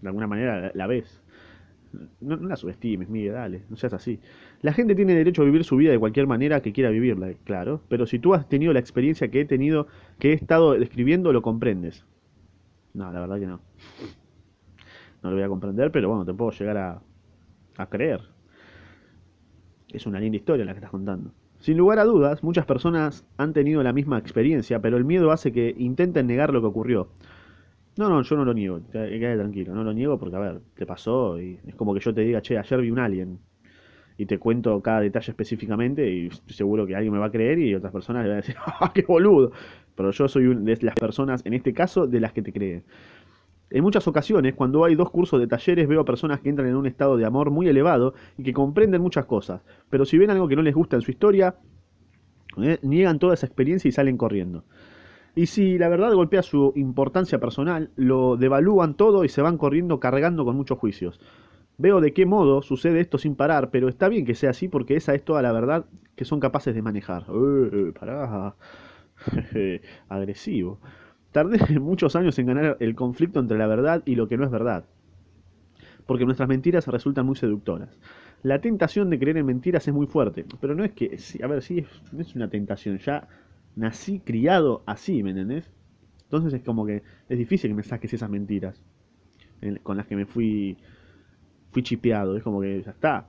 De 0.01 0.07
alguna 0.07 0.27
manera 0.27 0.71
la, 0.73 0.87
ves. 0.87 1.21
No, 2.21 2.37
no 2.37 2.47
la 2.47 2.55
subestimes, 2.55 3.09
Miguel, 3.09 3.33
dale, 3.33 3.63
no 3.69 3.75
seas 3.75 3.93
así. 3.93 4.19
La 4.61 4.73
gente 4.73 4.95
tiene 4.95 5.13
derecho 5.15 5.41
a 5.41 5.45
vivir 5.45 5.63
su 5.63 5.75
vida 5.75 5.91
de 5.91 5.99
cualquier 5.99 6.27
manera 6.27 6.61
que 6.61 6.71
quiera 6.71 6.89
vivirla, 6.89 7.33
claro, 7.43 7.81
pero 7.89 8.05
si 8.05 8.19
tú 8.19 8.33
has 8.33 8.47
tenido 8.47 8.73
la 8.73 8.79
experiencia 8.79 9.29
que 9.29 9.41
he 9.41 9.45
tenido, 9.45 9.87
que 10.19 10.31
he 10.31 10.33
estado 10.33 10.73
describiendo, 10.73 11.33
lo 11.33 11.41
comprendes. 11.41 12.05
No, 12.93 13.11
la 13.11 13.19
verdad 13.19 13.39
que 13.39 13.47
no. 13.47 13.61
No 15.21 15.29
lo 15.29 15.35
voy 15.35 15.43
a 15.43 15.49
comprender, 15.49 15.91
pero 15.91 16.09
bueno, 16.09 16.25
te 16.25 16.33
puedo 16.33 16.51
llegar 16.51 16.77
a, 16.77 17.01
a 17.77 17.89
creer. 17.89 18.21
Es 19.89 20.05
una 20.05 20.19
linda 20.19 20.37
historia 20.37 20.65
la 20.65 20.73
que 20.73 20.77
estás 20.77 20.91
contando. 20.91 21.31
Sin 21.59 21.77
lugar 21.77 21.99
a 21.99 22.05
dudas, 22.05 22.41
muchas 22.41 22.65
personas 22.65 23.25
han 23.37 23.51
tenido 23.53 23.83
la 23.83 23.91
misma 23.91 24.17
experiencia, 24.17 24.79
pero 24.81 24.95
el 24.95 25.03
miedo 25.03 25.31
hace 25.31 25.51
que 25.51 25.75
intenten 25.77 26.25
negar 26.27 26.53
lo 26.53 26.61
que 26.61 26.67
ocurrió. 26.67 27.09
No, 27.97 28.07
no, 28.07 28.21
yo 28.21 28.37
no 28.37 28.45
lo 28.45 28.53
niego, 28.53 28.79
quédate 28.91 29.37
tranquilo, 29.37 29.75
no 29.75 29.83
lo 29.83 29.93
niego 29.93 30.17
porque, 30.17 30.37
a 30.37 30.39
ver, 30.39 30.61
te 30.75 30.85
pasó 30.85 31.39
y 31.39 31.59
es 31.67 31.75
como 31.75 31.93
que 31.93 31.99
yo 31.99 32.13
te 32.13 32.21
diga, 32.21 32.41
che, 32.41 32.57
ayer 32.57 32.81
vi 32.81 32.91
un 32.91 32.99
alien 32.99 33.39
y 34.17 34.25
te 34.25 34.37
cuento 34.37 34.81
cada 34.81 35.01
detalle 35.01 35.31
específicamente 35.31 36.09
y 36.09 36.29
seguro 36.47 36.87
que 36.87 36.95
alguien 36.95 37.11
me 37.13 37.19
va 37.19 37.27
a 37.27 37.31
creer 37.31 37.59
y 37.59 37.75
otras 37.75 37.91
personas 37.91 38.23
le 38.23 38.29
van 38.29 38.37
a 38.37 38.41
decir, 38.41 38.55
¡ah, 38.65 38.91
qué 38.93 39.01
boludo! 39.01 39.51
Pero 39.95 40.11
yo 40.11 40.29
soy 40.29 40.55
de 40.55 40.77
las 40.81 40.95
personas, 40.95 41.45
en 41.45 41.53
este 41.53 41.73
caso, 41.73 42.07
de 42.07 42.21
las 42.21 42.31
que 42.31 42.41
te 42.41 42.53
creen. 42.53 42.83
En 43.71 43.83
muchas 43.83 44.07
ocasiones, 44.07 44.55
cuando 44.55 44.83
hay 44.83 44.95
dos 44.95 45.11
cursos 45.11 45.39
de 45.39 45.47
talleres, 45.47 45.87
veo 45.87 46.01
a 46.01 46.05
personas 46.05 46.39
que 46.39 46.49
entran 46.49 46.67
en 46.67 46.75
un 46.75 46.87
estado 46.87 47.17
de 47.17 47.25
amor 47.25 47.51
muy 47.51 47.67
elevado 47.67 48.15
y 48.37 48.43
que 48.43 48.53
comprenden 48.53 49.01
muchas 49.01 49.25
cosas, 49.25 49.61
pero 49.89 50.05
si 50.05 50.17
ven 50.17 50.31
algo 50.31 50.47
que 50.47 50.55
no 50.55 50.63
les 50.63 50.73
gusta 50.73 50.95
en 50.95 51.03
su 51.03 51.11
historia, 51.11 51.55
eh, 52.57 52.79
niegan 52.81 53.19
toda 53.19 53.35
esa 53.35 53.45
experiencia 53.45 53.87
y 53.87 53.91
salen 53.91 54.17
corriendo. 54.17 54.63
Y 55.35 55.45
si 55.45 55.77
la 55.77 55.89
verdad 55.89 56.13
golpea 56.13 56.41
su 56.41 56.73
importancia 56.75 57.39
personal, 57.39 57.91
lo 57.95 58.37
devalúan 58.37 58.95
todo 58.95 59.23
y 59.23 59.29
se 59.29 59.41
van 59.41 59.57
corriendo 59.57 59.99
cargando 59.99 60.43
con 60.43 60.55
muchos 60.55 60.79
juicios. 60.79 61.19
Veo 61.77 62.01
de 62.01 62.11
qué 62.13 62.25
modo 62.25 62.61
sucede 62.61 62.99
esto 62.99 63.17
sin 63.17 63.35
parar, 63.35 63.69
pero 63.69 63.87
está 63.87 64.09
bien 64.09 64.25
que 64.25 64.35
sea 64.35 64.49
así 64.49 64.67
porque 64.67 64.95
esa 64.95 65.13
es 65.13 65.23
toda 65.23 65.41
la 65.41 65.53
verdad 65.53 65.85
que 66.15 66.25
son 66.25 66.39
capaces 66.39 66.75
de 66.75 66.81
manejar. 66.81 67.25
Eh, 67.29 67.69
eh, 67.71 67.93
pará. 67.97 68.55
Agresivo. 70.09 70.79
Tardé 71.31 71.59
muchos 71.79 72.15
años 72.15 72.37
en 72.39 72.47
ganar 72.47 72.77
el 72.79 72.95
conflicto 72.95 73.39
entre 73.39 73.57
la 73.57 73.67
verdad 73.67 74.03
y 74.05 74.15
lo 74.15 74.27
que 74.27 74.37
no 74.37 74.45
es 74.45 74.51
verdad, 74.51 74.85
porque 76.05 76.25
nuestras 76.25 76.49
mentiras 76.49 76.87
resultan 76.87 77.25
muy 77.25 77.35
seductoras. 77.35 77.89
La 78.41 78.61
tentación 78.61 79.09
de 79.09 79.19
creer 79.19 79.37
en 79.37 79.45
mentiras 79.45 79.87
es 79.87 79.93
muy 79.93 80.07
fuerte, 80.07 80.45
pero 80.61 80.73
no 80.73 80.83
es 80.83 80.91
que, 80.91 81.17
a 81.43 81.47
ver, 81.47 81.61
sí, 81.61 81.85
es 82.17 82.35
una 82.35 82.49
tentación, 82.49 82.97
ya 82.99 83.27
nací 83.75 84.19
criado 84.19 84.81
así, 84.85 85.23
¿me 85.23 85.31
entendés? 85.31 85.69
Entonces 86.23 86.53
es 86.53 86.61
como 86.63 86.85
que 86.85 87.03
es 87.27 87.37
difícil 87.37 87.71
que 87.71 87.75
me 87.75 87.83
saques 87.83 88.13
esas 88.13 88.29
mentiras 88.29 88.81
con 89.83 89.97
las 89.97 90.07
que 90.07 90.15
me 90.15 90.25
fui 90.25 90.77
fui 91.71 91.83
chipeado. 91.83 92.37
Es 92.37 92.43
como 92.43 92.61
que 92.61 92.81
ya 92.83 92.91
está. 92.91 93.27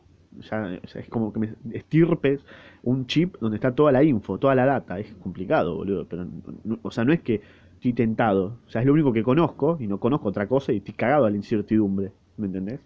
Ya, 0.49 0.78
es 0.95 1.09
como 1.09 1.33
que 1.33 1.40
me 1.40 1.54
estirpes 1.73 2.45
un 2.85 3.07
chip 3.07 3.37
donde 3.40 3.57
está 3.57 3.75
toda 3.75 3.90
la 3.90 4.04
info, 4.04 4.38
toda 4.38 4.54
la 4.54 4.64
data. 4.64 4.99
Es 4.99 5.12
complicado, 5.14 5.76
boludo. 5.76 6.07
Pero, 6.07 6.26
o 6.83 6.90
sea, 6.90 7.04
no 7.04 7.12
es 7.12 7.21
que 7.21 7.40
estoy 7.81 7.95
tentado. 7.95 8.59
O 8.67 8.71
sea, 8.71 8.83
es 8.83 8.87
lo 8.87 8.93
único 8.93 9.11
que 9.11 9.23
conozco 9.23 9.79
y 9.81 9.87
no 9.87 9.99
conozco 9.99 10.29
otra 10.29 10.47
cosa 10.47 10.71
y 10.73 10.77
estoy 10.77 10.93
cagado 10.93 11.25
a 11.25 11.31
la 11.31 11.37
incertidumbre. 11.37 12.13
¿Me 12.37 12.47
entendés? 12.47 12.79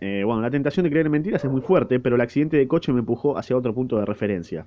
Eh, 0.00 0.24
bueno, 0.24 0.42
la 0.42 0.50
tentación 0.50 0.82
de 0.82 0.90
creer 0.90 1.06
en 1.06 1.12
mentiras 1.12 1.44
es 1.44 1.50
muy 1.50 1.60
fuerte, 1.60 2.00
pero 2.00 2.16
el 2.16 2.20
accidente 2.20 2.56
de 2.56 2.66
coche 2.66 2.92
me 2.92 2.98
empujó 2.98 3.38
hacia 3.38 3.56
otro 3.56 3.72
punto 3.72 3.98
de 3.98 4.04
referencia. 4.04 4.66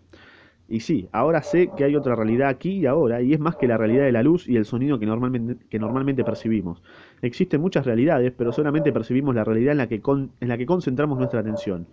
Y 0.70 0.80
sí, 0.80 1.10
ahora 1.12 1.44
sé 1.44 1.70
que 1.76 1.84
hay 1.84 1.98
otra 1.98 2.16
realidad 2.16 2.48
aquí 2.48 2.80
y 2.80 2.86
ahora, 2.86 3.22
y 3.22 3.34
es 3.34 3.40
más 3.40 3.58
que 3.58 3.68
la 3.68 3.78
realidad 3.78 4.06
de 4.06 4.14
la 4.14 4.24
luz 4.24 4.48
y 4.48 4.56
el 4.56 4.64
sonido 4.64 4.98
que 4.98 5.06
normalmente, 5.06 6.24
percibimos. 6.24 6.82
Existen 7.22 7.60
muchas 7.60 7.86
realidades, 7.86 8.32
pero 8.32 8.54
solamente 8.54 8.94
percibimos 8.94 9.36
la 9.36 9.44
realidad 9.44 9.74
en 9.74 9.78
la 9.78 9.88
que, 9.88 10.02
en 10.40 10.48
la 10.48 10.58
que 10.58 10.66
concentramos 10.66 11.18
nuestra 11.18 11.42
atención. 11.42 11.86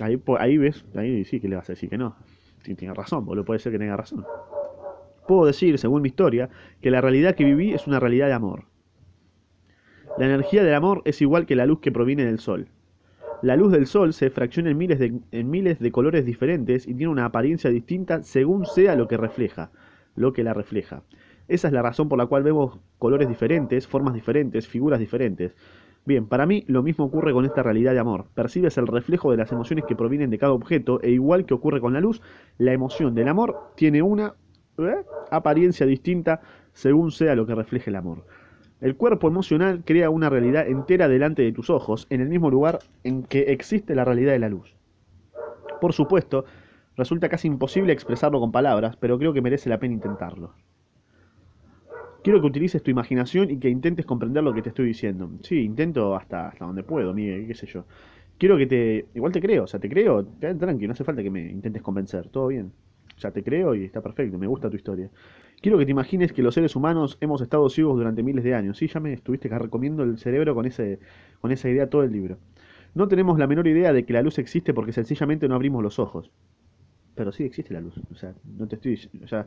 Ahí, 0.00 0.22
ahí 0.38 0.58
ves, 0.58 0.84
ahí 0.94 1.24
sí 1.24 1.40
que 1.40 1.48
le 1.48 1.56
vas 1.56 1.68
a 1.68 1.72
decir 1.72 1.90
que 1.90 1.98
no. 1.98 2.14
Tiene 2.62 2.94
razón, 2.94 3.24
boludo, 3.24 3.44
puede 3.44 3.58
ser 3.58 3.72
que 3.72 3.78
tenga 3.78 3.96
razón. 3.96 4.24
Puedo 5.26 5.46
decir, 5.46 5.78
según 5.78 6.02
mi 6.02 6.08
historia, 6.08 6.48
que 6.80 6.90
la 6.90 7.00
realidad 7.00 7.34
que 7.34 7.44
viví 7.44 7.72
es 7.72 7.86
una 7.86 8.00
realidad 8.00 8.26
de 8.26 8.34
amor. 8.34 8.64
La 10.18 10.26
energía 10.26 10.64
del 10.64 10.74
amor 10.74 11.02
es 11.04 11.22
igual 11.22 11.46
que 11.46 11.56
la 11.56 11.66
luz 11.66 11.80
que 11.80 11.92
proviene 11.92 12.24
del 12.24 12.40
sol. 12.40 12.68
La 13.42 13.56
luz 13.56 13.72
del 13.72 13.86
sol 13.86 14.12
se 14.12 14.28
fracciona 14.28 14.70
en 14.70 14.76
miles, 14.76 15.78
de, 15.78 15.92
colores 15.92 16.26
diferentes 16.26 16.86
y 16.86 16.94
tiene 16.94 17.10
una 17.10 17.24
apariencia 17.24 17.70
distinta 17.70 18.22
según 18.22 18.66
sea 18.66 18.96
lo 18.96 19.08
que 19.08 19.16
refleja, 19.16 19.70
lo 20.14 20.34
que 20.34 20.44
la 20.44 20.52
refleja. 20.52 21.04
Esa 21.48 21.68
es 21.68 21.72
la 21.72 21.80
razón 21.80 22.08
por 22.10 22.18
la 22.18 22.26
cual 22.26 22.42
vemos 22.42 22.78
colores 22.98 23.28
diferentes, 23.28 23.86
formas 23.86 24.12
diferentes, 24.12 24.68
figuras 24.68 25.00
diferentes. 25.00 25.54
Bien, 26.04 26.26
para 26.26 26.44
mí 26.44 26.64
lo 26.66 26.82
mismo 26.82 27.06
ocurre 27.06 27.32
con 27.32 27.46
esta 27.46 27.62
realidad 27.62 27.92
de 27.92 28.00
amor. 28.00 28.26
Percibes 28.34 28.76
el 28.76 28.86
reflejo 28.86 29.30
de 29.30 29.38
las 29.38 29.52
emociones 29.52 29.86
que 29.86 29.96
provienen 29.96 30.28
de 30.28 30.38
cada 30.38 30.52
objeto 30.52 31.00
e 31.02 31.10
igual 31.10 31.46
que 31.46 31.54
ocurre 31.54 31.80
con 31.80 31.94
la 31.94 32.00
luz, 32.00 32.20
la 32.58 32.74
emoción 32.74 33.14
del 33.14 33.28
amor 33.28 33.56
tiene 33.74 34.02
una 34.02 34.34
¿eh? 34.78 35.04
apariencia 35.30 35.86
distinta 35.86 36.40
según 36.72 37.10
sea 37.10 37.34
lo 37.34 37.46
que 37.46 37.54
refleje 37.54 37.90
el 37.90 37.96
amor. 37.96 38.24
El 38.80 38.96
cuerpo 38.96 39.28
emocional 39.28 39.82
crea 39.84 40.08
una 40.08 40.30
realidad 40.30 40.66
entera 40.66 41.06
delante 41.06 41.42
de 41.42 41.52
tus 41.52 41.68
ojos, 41.68 42.06
en 42.08 42.22
el 42.22 42.28
mismo 42.28 42.50
lugar 42.50 42.78
en 43.04 43.24
que 43.24 43.52
existe 43.52 43.94
la 43.94 44.06
realidad 44.06 44.32
de 44.32 44.38
la 44.38 44.48
luz. 44.48 44.74
Por 45.80 45.92
supuesto, 45.92 46.46
resulta 46.96 47.28
casi 47.28 47.46
imposible 47.46 47.92
expresarlo 47.92 48.40
con 48.40 48.52
palabras, 48.52 48.96
pero 48.96 49.18
creo 49.18 49.34
que 49.34 49.42
merece 49.42 49.68
la 49.68 49.78
pena 49.78 49.94
intentarlo. 49.94 50.54
Quiero 52.22 52.40
que 52.40 52.46
utilices 52.46 52.82
tu 52.82 52.90
imaginación 52.90 53.50
y 53.50 53.58
que 53.58 53.68
intentes 53.68 54.04
comprender 54.04 54.42
lo 54.42 54.52
que 54.52 54.62
te 54.62 54.70
estoy 54.70 54.86
diciendo. 54.86 55.30
Sí, 55.42 55.60
intento 55.62 56.14
hasta, 56.14 56.48
hasta 56.48 56.66
donde 56.66 56.82
puedo, 56.82 57.14
Miguel, 57.14 57.46
qué 57.46 57.54
sé 57.54 57.66
yo. 57.66 57.84
Quiero 58.38 58.56
que 58.56 58.66
te... 58.66 59.06
Igual 59.14 59.32
te 59.32 59.40
creo, 59.40 59.64
o 59.64 59.66
sea, 59.66 59.80
te 59.80 59.88
creo, 59.88 60.24
tranqui, 60.24 60.86
no 60.86 60.92
hace 60.92 61.04
falta 61.04 61.22
que 61.22 61.30
me 61.30 61.50
intentes 61.50 61.82
convencer, 61.82 62.28
todo 62.28 62.48
bien. 62.48 62.72
Sea, 63.20 63.32
te 63.32 63.42
creo 63.42 63.74
y 63.74 63.84
está 63.84 64.00
perfecto, 64.00 64.38
me 64.38 64.46
gusta 64.46 64.70
tu 64.70 64.76
historia. 64.76 65.10
Quiero 65.60 65.76
que 65.76 65.84
te 65.84 65.90
imagines 65.90 66.32
que 66.32 66.42
los 66.42 66.54
seres 66.54 66.74
humanos 66.74 67.18
hemos 67.20 67.42
estado 67.42 67.68
ciegos 67.68 67.98
durante 67.98 68.22
miles 68.22 68.44
de 68.44 68.54
años. 68.54 68.78
Sí, 68.78 68.86
ya 68.86 68.98
me 68.98 69.12
estuviste 69.12 69.46
recomiendo 69.50 70.02
el 70.04 70.18
cerebro 70.18 70.54
con, 70.54 70.64
ese, 70.64 70.98
con 71.42 71.52
esa 71.52 71.68
idea 71.68 71.90
todo 71.90 72.02
el 72.02 72.12
libro. 72.12 72.38
No 72.94 73.08
tenemos 73.08 73.38
la 73.38 73.46
menor 73.46 73.66
idea 73.66 73.92
de 73.92 74.06
que 74.06 74.14
la 74.14 74.22
luz 74.22 74.38
existe 74.38 74.72
porque 74.72 74.92
sencillamente 74.92 75.48
no 75.48 75.54
abrimos 75.54 75.82
los 75.82 75.98
ojos. 75.98 76.30
Pero 77.14 77.30
sí 77.30 77.44
existe 77.44 77.74
la 77.74 77.82
luz. 77.82 78.00
O 78.10 78.14
sea, 78.14 78.34
no 78.56 78.66
te 78.66 78.76
estoy. 78.76 78.98
O 79.22 79.28
sea, 79.28 79.46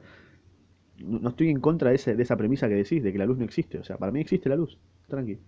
no, 1.00 1.30
estoy 1.30 1.50
en 1.50 1.60
contra 1.60 1.90
de, 1.90 1.96
ese, 1.96 2.16
de 2.16 2.22
esa 2.22 2.38
premisa 2.38 2.70
que 2.70 2.76
decís, 2.76 3.02
de 3.02 3.12
que 3.12 3.18
la 3.18 3.26
luz 3.26 3.40
no 3.40 3.46
existe. 3.46 3.80
O 3.80 3.84
sea, 3.84 3.98
para 3.98 4.12
mí 4.12 4.22
existe 4.22 4.50
la 4.50 4.56
luz. 4.56 4.78
Tranqui. 5.08 5.40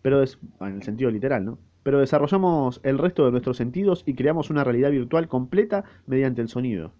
Pero 0.00 0.22
es. 0.22 0.38
En 0.60 0.76
el 0.76 0.82
sentido 0.82 1.10
literal, 1.10 1.44
¿no? 1.44 1.58
Pero 1.82 2.00
desarrollamos 2.00 2.80
el 2.82 2.96
resto 2.96 3.26
de 3.26 3.32
nuestros 3.32 3.58
sentidos 3.58 4.04
y 4.06 4.14
creamos 4.14 4.48
una 4.48 4.64
realidad 4.64 4.90
virtual 4.90 5.28
completa 5.28 5.84
mediante 6.06 6.40
el 6.40 6.48
sonido. 6.48 6.92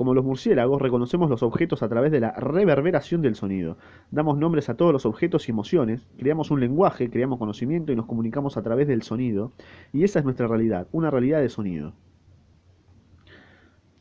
Como 0.00 0.14
los 0.14 0.24
murciélagos, 0.24 0.80
reconocemos 0.80 1.28
los 1.28 1.42
objetos 1.42 1.82
a 1.82 1.88
través 1.90 2.10
de 2.10 2.20
la 2.20 2.32
reverberación 2.32 3.20
del 3.20 3.34
sonido. 3.34 3.76
Damos 4.10 4.38
nombres 4.38 4.70
a 4.70 4.74
todos 4.74 4.94
los 4.94 5.04
objetos 5.04 5.46
y 5.46 5.50
emociones, 5.52 6.08
creamos 6.16 6.50
un 6.50 6.58
lenguaje, 6.58 7.10
creamos 7.10 7.38
conocimiento 7.38 7.92
y 7.92 7.96
nos 7.96 8.06
comunicamos 8.06 8.56
a 8.56 8.62
través 8.62 8.88
del 8.88 9.02
sonido. 9.02 9.52
Y 9.92 10.04
esa 10.04 10.20
es 10.20 10.24
nuestra 10.24 10.48
realidad, 10.48 10.88
una 10.92 11.10
realidad 11.10 11.42
de 11.42 11.50
sonido. 11.50 11.92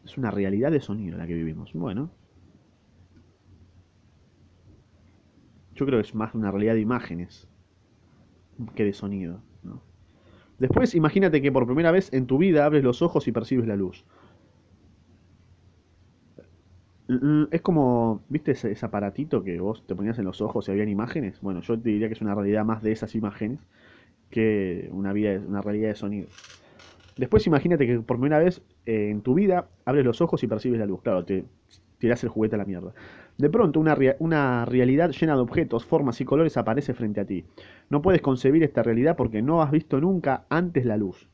Es 0.06 0.18
una 0.18 0.32
realidad 0.32 0.72
de 0.72 0.80
sonido 0.80 1.18
la 1.18 1.28
que 1.28 1.34
vivimos. 1.34 1.74
Bueno. 1.74 2.10
Yo 5.76 5.86
creo 5.86 6.00
que 6.00 6.08
es 6.08 6.16
más 6.16 6.34
una 6.34 6.50
realidad 6.50 6.76
de 6.76 6.80
imágenes 6.80 7.50
que 8.74 8.86
de 8.86 8.94
sonido. 8.94 9.42
Después, 10.60 10.96
imagínate 10.96 11.42
que 11.42 11.52
por 11.52 11.66
primera 11.66 11.92
vez 11.92 12.14
en 12.14 12.26
tu 12.26 12.38
vida 12.38 12.66
abres 12.66 12.86
los 12.86 13.02
ojos 13.02 13.28
y 13.28 13.34
percibes 13.34 13.68
la 13.68 13.76
luz. 13.76 14.06
Es 17.52 17.62
como, 17.62 18.22
¿viste 18.30 18.52
ese, 18.52 18.76
aparatito 18.86 19.44
que 19.44 19.60
vos 19.60 19.84
te 19.88 19.96
ponías 19.96 20.20
en 20.20 20.26
los 20.26 20.42
ojos 20.42 20.68
y 20.68 20.72
habían 20.72 20.90
imágenes? 20.90 21.42
Bueno, 21.42 21.62
yo 21.62 21.80
te 21.80 21.90
diría 21.90 22.08
que 22.08 22.14
es 22.14 22.22
una 22.22 22.36
realidad 22.36 22.64
más 22.66 22.84
de 22.84 22.92
esas 22.92 23.16
imágenes 23.16 23.60
que 24.30 24.90
una, 24.92 25.12
vida, 25.12 25.42
una 25.48 25.62
realidad 25.62 25.90
de 25.90 25.96
sonido. 25.96 26.28
Después 27.18 27.48
imagínate 27.48 27.88
que 27.88 28.00
por 28.00 28.18
primera 28.18 28.38
vez 28.38 28.62
eh, 28.86 29.10
en 29.10 29.22
tu 29.22 29.34
vida 29.34 29.70
abres 29.86 30.06
los 30.06 30.22
ojos 30.22 30.44
y 30.44 30.48
percibes 30.48 30.80
la 30.80 30.86
luz. 30.86 31.02
Claro, 31.02 31.26
te 31.26 31.46
tirás 31.98 32.24
el 32.24 32.30
juguete 32.30 32.56
a 32.56 32.60
la 32.60 32.66
mierda. 32.66 32.94
De 33.40 33.50
pronto 33.50 33.80
una, 33.80 33.98
una 34.20 34.66
realidad 34.66 35.10
llena 35.10 35.34
de 35.34 35.42
objetos, 35.42 35.86
formas 35.86 36.22
y 36.22 36.26
colores 36.26 36.58
aparece 36.58 36.94
frente 36.94 37.22
a 37.22 37.26
ti. 37.26 37.44
No 37.90 38.04
puedes 38.04 38.22
concebir 38.22 38.62
esta 38.62 38.84
realidad 38.84 39.16
porque 39.16 39.42
no 39.42 39.64
has 39.64 39.72
visto 39.72 40.00
nunca 40.00 40.46
antes 40.50 40.86
la 40.86 40.96
luz. 40.96 41.28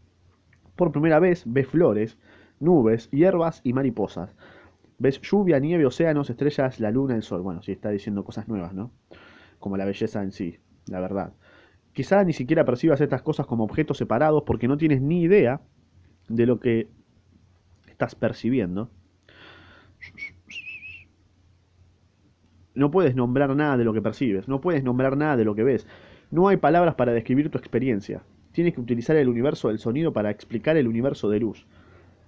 Por 0.78 0.94
primera 0.94 1.20
vez 1.20 1.44
ves 1.46 1.68
flores, 1.68 2.18
nubes, 2.62 3.12
hierbas 3.12 3.60
y 3.66 3.74
mariposas. 3.74 4.34
Ves 4.98 5.20
lluvia, 5.22 5.60
nieve, 5.60 5.86
océanos, 5.86 6.30
estrellas, 6.30 6.80
la 6.80 6.92
luna, 6.92 7.16
el 7.16 7.24
sol. 7.24 7.42
Bueno, 7.42 7.62
sí 7.62 7.72
está 7.72 7.90
diciendo 7.90 8.24
cosas 8.24 8.48
nuevas, 8.48 8.74
¿no? 8.74 8.92
Como 9.60 9.78
la 9.78 9.86
belleza 9.86 10.24
en 10.24 10.32
sí, 10.32 10.58
la 10.88 11.00
verdad. 11.00 11.34
Quizá 11.94 12.24
ni 12.24 12.34
siquiera 12.34 12.66
percibas 12.66 13.02
estas 13.02 13.22
cosas 13.22 13.46
como 13.46 13.64
objetos 13.64 13.98
separados 13.98 14.44
porque 14.46 14.68
no 14.68 14.78
tienes 14.78 15.02
ni 15.02 15.24
idea 15.24 15.62
de 16.28 16.46
lo 16.46 16.60
que 16.60 16.90
estás 17.88 18.16
percibiendo. 18.16 18.90
No 22.74 22.92
puedes 22.92 23.16
nombrar 23.16 23.56
nada 23.56 23.78
de 23.78 23.86
lo 23.86 23.94
que 23.94 24.02
percibes, 24.02 24.48
no 24.48 24.60
puedes 24.60 24.84
nombrar 24.84 25.16
nada 25.16 25.38
de 25.38 25.46
lo 25.46 25.56
que 25.56 25.64
ves. 25.64 25.88
No 26.32 26.50
hay 26.50 26.58
palabras 26.58 26.96
para 26.96 27.14
describir 27.14 27.50
tu 27.50 27.58
experiencia. 27.58 28.24
Tienes 28.52 28.74
que 28.74 28.82
utilizar 28.82 29.16
el 29.16 29.30
universo 29.30 29.70
del 29.70 29.80
sonido 29.80 30.12
para 30.12 30.32
explicar 30.32 30.76
el 30.76 30.88
universo 30.88 31.30
de 31.30 31.40
luz. 31.40 31.66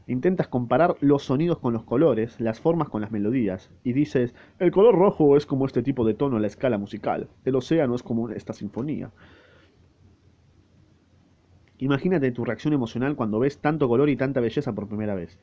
Intentas 0.07 0.47
comparar 0.47 0.95
los 1.01 1.23
sonidos 1.23 1.59
con 1.59 1.73
los 1.73 1.83
colores, 1.83 2.39
las 2.39 2.61
formas 2.61 2.87
con 2.87 3.01
las 3.01 3.11
melodías, 3.11 3.69
y 3.83 3.91
dices, 3.91 4.33
el 4.57 4.71
color 4.71 4.95
rojo 4.95 5.35
es 5.35 5.45
como 5.45 5.65
este 5.65 5.83
tipo 5.83 6.05
de 6.05 6.13
tono 6.13 6.37
en 6.37 6.43
la 6.43 6.47
escala 6.47 6.77
musical, 6.77 7.27
el 7.43 7.55
océano 7.55 7.93
es 7.93 8.03
como 8.03 8.29
esta 8.29 8.53
sinfonía. 8.53 9.11
Imagínate 11.79 12.31
tu 12.31 12.45
reacción 12.45 12.73
emocional 12.73 13.17
cuando 13.17 13.39
ves 13.39 13.59
tanto 13.59 13.89
color 13.89 14.09
y 14.09 14.15
tanta 14.15 14.39
belleza 14.39 14.73
por 14.73 14.87
primera 14.87 15.13
vez. 15.13 15.37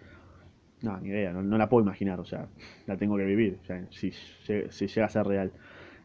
No, 0.80 0.98
ni 0.98 1.10
idea, 1.10 1.32
no, 1.32 1.58
la 1.58 1.68
puedo 1.68 1.84
imaginar, 1.84 2.18
o 2.18 2.24
sea, 2.24 2.48
la 2.86 2.96
tengo 2.96 3.16
que 3.18 3.24
vivir, 3.24 3.58
si, 3.90 4.12
si 4.12 4.86
llega 4.86 5.06
a 5.06 5.10
ser 5.10 5.26
real. 5.26 5.52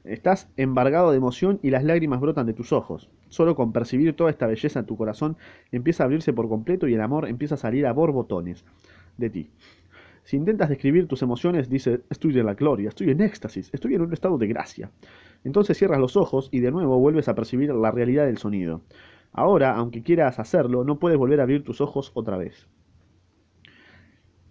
Estás 0.04 0.50
embargado 0.58 1.12
de 1.12 1.18
emoción 1.18 1.60
y 1.64 1.70
las 1.70 1.84
lágrimas 1.86 2.20
brotan 2.20 2.46
de 2.46 2.54
tus 2.54 2.74
ojos. 2.74 3.10
Solo 3.30 3.56
con 3.56 3.72
percibir 3.72 4.16
toda 4.16 4.30
esta 4.30 4.48
belleza 4.48 4.80
en 4.80 4.86
tu 4.86 4.98
corazón 4.98 5.38
empieza 5.72 6.04
a 6.04 6.06
abrirse 6.06 6.34
por 6.34 6.50
completo 6.50 6.88
y 6.88 6.96
el 6.96 7.02
amor 7.02 7.28
empieza 7.28 7.56
a 7.56 7.60
salir 7.60 7.86
a 7.86 7.94
borbotones 7.94 8.66
de 9.18 9.30
ti. 9.30 9.50
Si 10.24 10.38
intentas 10.38 10.70
describir 10.70 11.08
tus 11.08 11.22
emociones, 11.22 11.70
dices, 11.70 12.02
estoy 12.10 12.38
en 12.38 12.46
la 12.46 12.54
gloria, 12.54 12.90
estoy 12.90 13.10
en 13.10 13.22
éxtasis, 13.22 13.70
estoy 13.74 13.96
en 13.96 14.02
un 14.02 14.14
estado 14.14 14.38
de 14.38 14.48
gracia. 14.48 14.92
Entonces 15.44 15.78
cierras 15.78 16.00
los 16.00 16.18
ojos 16.18 16.50
y 16.52 16.60
de 16.60 16.72
nuevo 16.72 17.00
vuelves 17.00 17.28
a 17.28 17.36
percibir 17.36 17.74
la 17.74 17.92
realidad 17.92 18.26
del 18.26 18.38
sonido. 18.38 18.82
Ahora, 19.32 19.76
aunque 19.76 20.04
quieras 20.04 20.40
hacerlo, 20.40 20.84
no 20.84 21.00
puedes 21.00 21.18
volver 21.18 21.40
a 21.40 21.44
abrir 21.44 21.64
tus 21.64 21.82
ojos 21.82 22.12
otra 22.14 22.38
vez. 22.38 22.68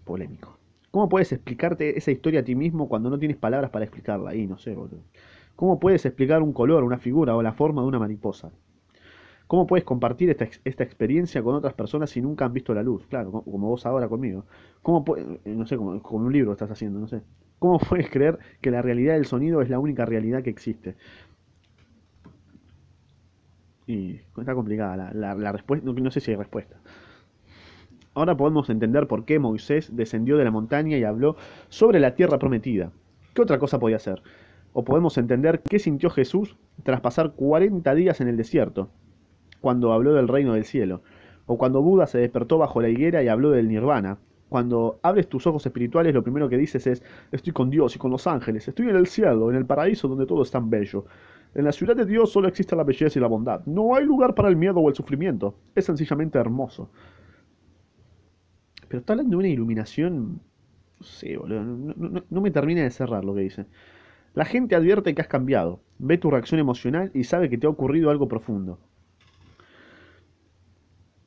Polémico. 0.05 0.59
¿Cómo 0.91 1.09
puedes 1.09 1.33
explicarte 1.33 1.99
esa 1.99 2.11
historia 2.11 2.41
a 2.41 2.45
ti 2.45 2.55
mismo 2.55 2.89
cuando 2.89 3.11
no 3.11 3.19
tienes 3.19 3.37
palabras 3.37 3.71
para 3.71 3.85
explicarla? 3.85 4.35
Y 4.35 4.47
no 4.47 4.59
sé, 4.59 4.75
boludo. 4.75 5.03
¿Cómo 5.59 5.81
puedes 5.81 6.07
explicar 6.07 6.41
un 6.41 6.53
color, 6.53 6.85
una 6.85 6.99
figura 6.99 7.35
o 7.35 7.43
la 7.43 7.53
forma 7.53 7.83
de 7.83 7.89
una 7.89 7.99
mariposa? 7.99 8.53
¿Cómo 9.49 9.67
puedes 9.67 9.85
compartir 9.85 10.31
esta, 10.31 10.45
experiencia 10.85 11.43
con 11.43 11.57
otras 11.57 11.75
personas 11.75 12.11
si 12.11 12.21
nunca 12.21 12.45
han 12.45 12.53
visto 12.53 12.73
la 12.73 12.85
luz? 12.85 13.05
Claro, 13.09 13.33
como 13.33 13.69
vos 13.69 13.85
ahora 13.85 14.09
conmigo. 14.09 14.45
¿Cómo 14.83 15.05
eh, 15.17 15.41
no 15.47 15.67
sé, 15.67 15.77
como 15.77 16.01
un 16.13 16.33
libro 16.33 16.53
estás 16.53 16.71
haciendo, 16.71 17.01
no 17.01 17.09
sé. 17.09 17.23
¿Cómo 17.59 17.81
puedes 17.89 18.09
creer 18.09 18.39
que 18.61 18.71
la 18.71 18.83
realidad 18.83 19.15
del 19.15 19.27
sonido 19.27 19.61
es 19.61 19.69
la 19.69 19.81
única 19.81 20.05
realidad 20.05 20.45
que 20.45 20.51
existe? 20.51 20.95
Y 23.89 24.21
está 24.39 24.55
complicada 24.55 25.13
la, 25.13 25.35
la, 25.35 25.51
respuesta, 25.51 25.85
no, 25.85 25.93
no 25.93 26.11
sé 26.13 26.21
si 26.21 26.31
hay 26.31 26.37
respuesta. 26.37 26.77
Ahora 28.15 28.37
podemos 28.37 28.71
entender 28.71 29.09
por 29.09 29.25
qué 29.25 29.41
Moisés 29.41 29.91
descendió 29.97 30.37
de 30.37 30.45
la 30.45 30.53
montaña 30.53 30.97
y 30.99 31.03
habló 31.03 31.35
sobre 31.69 31.99
la 31.99 32.15
tierra 32.15 32.39
prometida. 32.39 32.93
¿Qué 33.35 33.43
otra 33.43 33.59
cosa 33.59 33.81
podía 33.81 33.97
hacer? 33.97 34.23
O 34.79 34.85
podemos 34.85 35.19
entender 35.19 35.61
qué 35.69 35.81
sintió 35.81 36.09
Jesús 36.09 36.57
tras 36.85 37.01
pasar 37.01 37.33
40 37.33 37.93
días 37.97 38.21
en 38.21 38.29
el 38.29 38.37
desierto, 38.37 38.91
cuando 39.61 39.93
habló 39.93 40.15
del 40.15 40.29
reino 40.29 40.55
del 40.55 40.63
cielo. 40.63 41.03
O 41.47 41.59
cuando 41.59 41.83
Buda 41.83 42.07
se 42.07 42.19
despertó 42.19 42.59
bajo 42.59 42.81
la 42.81 42.89
higuera 42.89 43.21
y 43.21 43.27
habló 43.27 43.51
del 43.51 43.67
nirvana. 43.67 44.19
Cuando 44.49 45.01
abres 45.03 45.29
tus 45.29 45.49
ojos 45.49 45.67
espirituales, 45.67 46.15
lo 46.15 46.23
primero 46.23 46.49
que 46.49 46.57
dices 46.57 46.87
es, 46.87 47.03
estoy 47.33 47.53
con 47.53 47.71
Dios 47.71 47.97
y 47.97 47.99
con 47.99 48.13
los 48.13 48.29
ángeles, 48.29 48.69
estoy 48.69 48.89
en 48.89 48.95
el 48.95 49.09
cielo, 49.09 49.51
en 49.51 49.57
el 49.57 49.67
paraíso 49.67 50.07
donde 50.07 50.27
todo 50.27 50.45
es 50.45 50.51
tan 50.53 50.71
bello. 50.71 51.07
En 51.57 51.65
la 51.65 51.73
ciudad 51.73 51.97
de 51.97 52.07
Dios 52.07 52.31
solo 52.31 52.47
existe 52.47 52.77
la 52.77 52.85
belleza 52.85 53.19
y 53.19 53.23
la 53.23 53.27
bondad. 53.27 53.67
No 53.67 53.97
hay 53.97 54.05
lugar 54.05 54.37
para 54.37 54.49
el 54.49 54.55
miedo 54.55 54.79
o 54.79 54.89
el 54.89 54.95
sufrimiento. 54.95 55.57
Es 55.75 55.87
sencillamente 55.87 56.39
hermoso. 56.39 56.89
Pero 58.87 59.01
está 59.01 59.15
hablando 59.15 59.31
de 59.31 59.37
una 59.39 59.49
iluminación... 59.49 60.41
No 61.01 61.05
sé, 61.05 61.37
boludo. 61.37 61.65
No, 62.31 62.41
me 62.41 62.51
termina 62.53 62.85
de 62.85 62.91
cerrar 62.91 63.25
lo 63.25 63.35
que 63.35 63.41
dice. 63.41 63.67
La 64.39 64.45
gente 64.45 64.77
advierte 64.77 65.17
que 65.17 65.21
has 65.21 65.27
cambiado. 65.27 65.81
Ve 65.99 66.17
tu 66.17 66.31
reacción 66.31 66.61
emocional 66.61 67.11
y 67.13 67.25
sabe 67.25 67.51
que 67.51 67.59
te 67.59 67.67
ha 67.67 67.71
ocurrido 67.71 68.09
algo 68.09 68.29
profundo. 68.29 68.79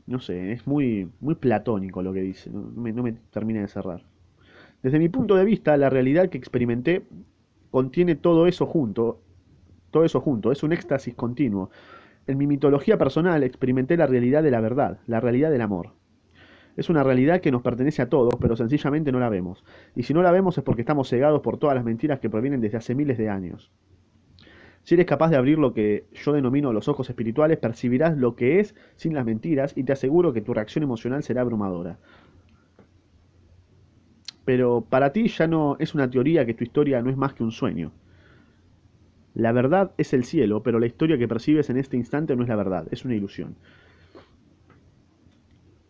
No 0.07 0.21
sé, 0.21 0.53
es 0.53 0.65
muy, 0.65 1.11
muy 1.19 1.35
platónico 1.35 2.01
lo 2.03 2.13
que 2.13 2.21
dice. 2.21 2.49
No, 2.49 2.61
me, 2.61 2.93
no 2.93 3.03
me 3.03 3.11
termina 3.11 3.59
de 3.59 3.67
cerrar. 3.67 4.05
Desde 4.81 4.97
mi 4.97 5.09
punto 5.09 5.35
de 5.35 5.43
vista, 5.43 5.75
la 5.75 5.89
realidad 5.89 6.29
que 6.29 6.37
experimenté 6.37 7.05
contiene 7.69 8.15
todo 8.15 8.47
eso 8.47 8.65
junto. 8.65 9.19
Todo 9.91 10.05
eso 10.05 10.21
junto. 10.21 10.53
Es 10.53 10.63
un 10.63 10.71
éxtasis 10.71 11.13
continuo. 11.13 11.69
En 12.27 12.37
mi 12.37 12.47
mitología 12.47 12.97
personal 12.97 13.43
experimenté 13.43 13.97
la 13.97 14.07
realidad 14.07 14.41
de 14.41 14.51
la 14.51 14.61
verdad, 14.61 14.99
la 15.05 15.19
realidad 15.19 15.51
del 15.51 15.63
amor. 15.63 15.95
Es 16.77 16.89
una 16.89 17.03
realidad 17.03 17.41
que 17.41 17.51
nos 17.51 17.61
pertenece 17.61 18.01
a 18.01 18.09
todos, 18.09 18.35
pero 18.39 18.55
sencillamente 18.55 19.11
no 19.11 19.19
la 19.19 19.29
vemos. 19.29 19.63
Y 19.95 20.03
si 20.03 20.13
no 20.13 20.21
la 20.21 20.31
vemos 20.31 20.57
es 20.57 20.63
porque 20.63 20.81
estamos 20.81 21.09
cegados 21.09 21.41
por 21.41 21.57
todas 21.57 21.75
las 21.75 21.83
mentiras 21.83 22.19
que 22.19 22.29
provienen 22.29 22.61
desde 22.61 22.77
hace 22.77 22.95
miles 22.95 23.17
de 23.17 23.29
años. 23.29 23.71
Si 24.83 24.95
eres 24.95 25.05
capaz 25.05 25.29
de 25.29 25.37
abrir 25.37 25.59
lo 25.59 25.73
que 25.73 26.05
yo 26.13 26.33
denomino 26.33 26.73
los 26.73 26.87
ojos 26.87 27.09
espirituales, 27.09 27.59
percibirás 27.59 28.17
lo 28.17 28.35
que 28.35 28.59
es 28.59 28.73
sin 28.95 29.13
las 29.13 29.25
mentiras 29.25 29.73
y 29.75 29.83
te 29.83 29.93
aseguro 29.93 30.33
que 30.33 30.41
tu 30.41 30.53
reacción 30.53 30.83
emocional 30.83 31.23
será 31.23 31.41
abrumadora. 31.41 31.99
Pero 34.43 34.81
para 34.89 35.13
ti 35.13 35.27
ya 35.27 35.47
no 35.47 35.75
es 35.79 35.93
una 35.93 36.09
teoría 36.09 36.45
que 36.45 36.55
tu 36.55 36.63
historia 36.63 37.01
no 37.01 37.09
es 37.09 37.17
más 37.17 37.33
que 37.33 37.43
un 37.43 37.51
sueño. 37.51 37.91
La 39.33 39.51
verdad 39.51 39.91
es 39.97 40.13
el 40.13 40.25
cielo, 40.25 40.63
pero 40.63 40.79
la 40.79 40.87
historia 40.87 41.17
que 41.17 41.27
percibes 41.27 41.69
en 41.69 41.77
este 41.77 41.95
instante 41.95 42.35
no 42.35 42.43
es 42.43 42.49
la 42.49 42.55
verdad, 42.55 42.87
es 42.91 43.05
una 43.05 43.15
ilusión. 43.15 43.55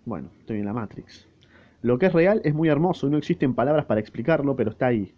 Bueno, 0.05 0.29
estoy 0.39 0.59
en 0.59 0.65
la 0.65 0.73
Matrix. 0.73 1.27
Lo 1.81 1.99
que 1.99 2.07
es 2.07 2.13
real 2.13 2.41
es 2.43 2.53
muy 2.53 2.69
hermoso 2.69 3.07
y 3.07 3.11
no 3.11 3.17
existen 3.17 3.53
palabras 3.53 3.85
para 3.85 3.99
explicarlo, 3.99 4.55
pero 4.55 4.71
está 4.71 4.87
ahí. 4.87 5.13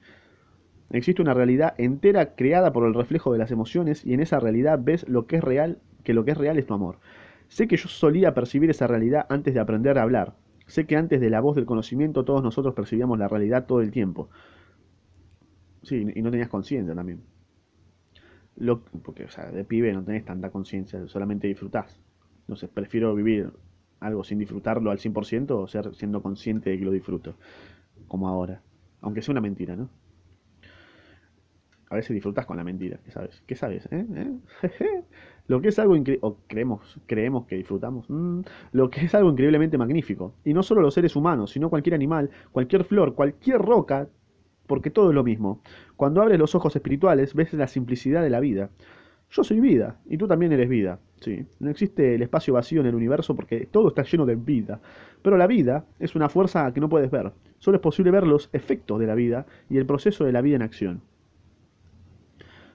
Existe 0.90 1.22
una 1.22 1.34
realidad 1.34 1.74
entera 1.78 2.36
creada 2.36 2.74
por 2.74 2.86
el 2.86 2.94
reflejo 2.94 3.32
de 3.32 3.40
las 3.40 3.52
emociones 3.52 4.06
y 4.06 4.14
en 4.14 4.20
esa 4.20 4.40
realidad 4.40 4.80
ves 4.82 5.08
lo 5.08 5.26
que 5.26 5.38
es 5.38 5.44
real, 5.44 5.80
que 6.04 6.14
lo 6.14 6.26
que 6.26 6.32
es 6.32 6.38
real 6.38 6.58
es 6.58 6.68
tu 6.68 6.74
amor. 6.74 7.00
Sé 7.48 7.68
que 7.68 7.78
yo 7.78 7.88
solía 7.88 8.34
percibir 8.34 8.70
esa 8.70 8.88
realidad 8.88 9.26
antes 9.30 9.54
de 9.54 9.60
aprender 9.60 9.98
a 9.98 10.04
hablar. 10.04 10.36
Sé 10.68 10.86
que 10.86 10.98
antes 10.98 11.20
de 11.22 11.30
la 11.30 11.40
voz 11.40 11.56
del 11.56 11.66
conocimiento 11.66 12.26
todos 12.26 12.44
nosotros 12.44 12.74
percibíamos 12.74 13.18
la 13.18 13.28
realidad 13.28 13.66
todo 13.66 13.82
el 13.82 13.92
tiempo. 13.92 14.30
Sí, 15.82 16.06
y 16.14 16.22
no 16.22 16.32
tenías 16.32 16.50
conciencia 16.50 16.94
también. 16.94 17.22
Lo, 18.56 18.82
porque, 18.82 19.26
o 19.26 19.30
sea, 19.30 19.52
de 19.52 19.64
pibe 19.66 19.92
no 19.94 20.04
tenés 20.04 20.26
tanta 20.26 20.52
conciencia, 20.52 21.06
solamente 21.08 21.48
disfrutás. 21.48 22.00
Entonces, 22.42 22.70
prefiero 22.70 23.14
vivir 23.16 23.52
algo 24.04 24.24
sin 24.24 24.38
disfrutarlo 24.38 24.92
al 24.92 25.00
100% 25.00 25.52
o 25.52 25.94
siendo 25.94 26.22
consciente 26.22 26.70
de 26.70 26.78
que 26.78 26.86
lo 26.86 26.92
disfruto, 26.92 27.36
como 28.08 28.28
ahora. 28.28 28.62
Aunque 29.02 29.22
sea 29.22 29.32
una 29.32 29.42
mentira, 29.42 29.76
¿no? 29.76 29.90
A 31.90 31.96
veces 31.96 32.14
disfrutas 32.14 32.46
con 32.46 32.58
la 32.58 32.64
mentira, 32.64 33.00
¿qué 33.06 33.12
sabes? 33.12 33.44
¿Qué 33.46 33.56
sabes? 33.56 33.88
¿Eh? 33.92 34.06
¿Eh? 34.16 35.04
Lo 35.48 35.62
que 35.62 35.68
es 35.68 35.78
algo 35.78 35.96
increíble, 35.96 36.26
o 36.26 36.38
creemos, 36.48 37.00
creemos 37.06 37.46
que 37.46 37.58
disfrutamos, 37.58 38.10
mm, 38.10 38.40
lo 38.72 38.90
que 38.90 39.02
es 39.02 39.14
algo 39.14 39.30
increíblemente 39.30 39.78
magnífico. 39.78 40.34
Y 40.46 40.54
no 40.54 40.64
solo 40.64 40.82
los 40.82 40.94
seres 40.94 41.18
humanos, 41.18 41.52
sino 41.52 41.70
cualquier 41.70 41.96
animal, 41.96 42.30
cualquier 42.54 42.86
flor, 42.86 43.14
cualquier 43.14 43.60
roca, 43.60 44.08
porque 44.68 44.90
todo 44.90 45.10
es 45.10 45.16
lo 45.16 45.24
mismo. 45.24 45.62
Cuando 45.98 46.22
abres 46.22 46.40
los 46.40 46.56
ojos 46.56 46.76
espirituales, 46.78 47.36
ves 47.36 47.54
la 47.54 47.68
simplicidad 47.68 48.24
de 48.24 48.30
la 48.30 48.40
vida. 48.40 48.70
Yo 49.34 49.44
soy 49.44 49.60
vida, 49.60 50.00
y 50.06 50.18
tú 50.18 50.28
también 50.30 50.54
eres 50.54 50.70
vida. 50.70 50.98
Sí, 51.20 51.46
no 51.60 51.70
existe 51.70 52.16
el 52.16 52.22
espacio 52.22 52.54
vacío 52.54 52.80
en 52.80 52.88
el 52.88 52.96
universo 52.96 53.36
porque 53.36 53.66
todo 53.66 53.90
está 53.90 54.04
lleno 54.04 54.26
de 54.26 54.36
vida. 54.36 54.80
Pero 55.22 55.36
la 55.36 55.46
vida 55.48 55.86
es 56.00 56.16
una 56.16 56.30
fuerza 56.30 56.72
que 56.74 56.80
no 56.80 56.88
puedes 56.88 57.12
ver. 57.12 57.34
Solo 57.58 57.76
es 57.76 57.82
posible 57.82 58.12
ver 58.12 58.26
los 58.26 58.50
efectos 58.54 59.00
de 59.00 59.08
la 59.08 59.16
vida 59.16 59.46
y 59.70 59.78
el 59.78 59.86
proceso 59.86 60.24
de 60.24 60.32
la 60.32 60.42
vida 60.42 60.56
en 60.56 60.62
acción. 60.62 61.02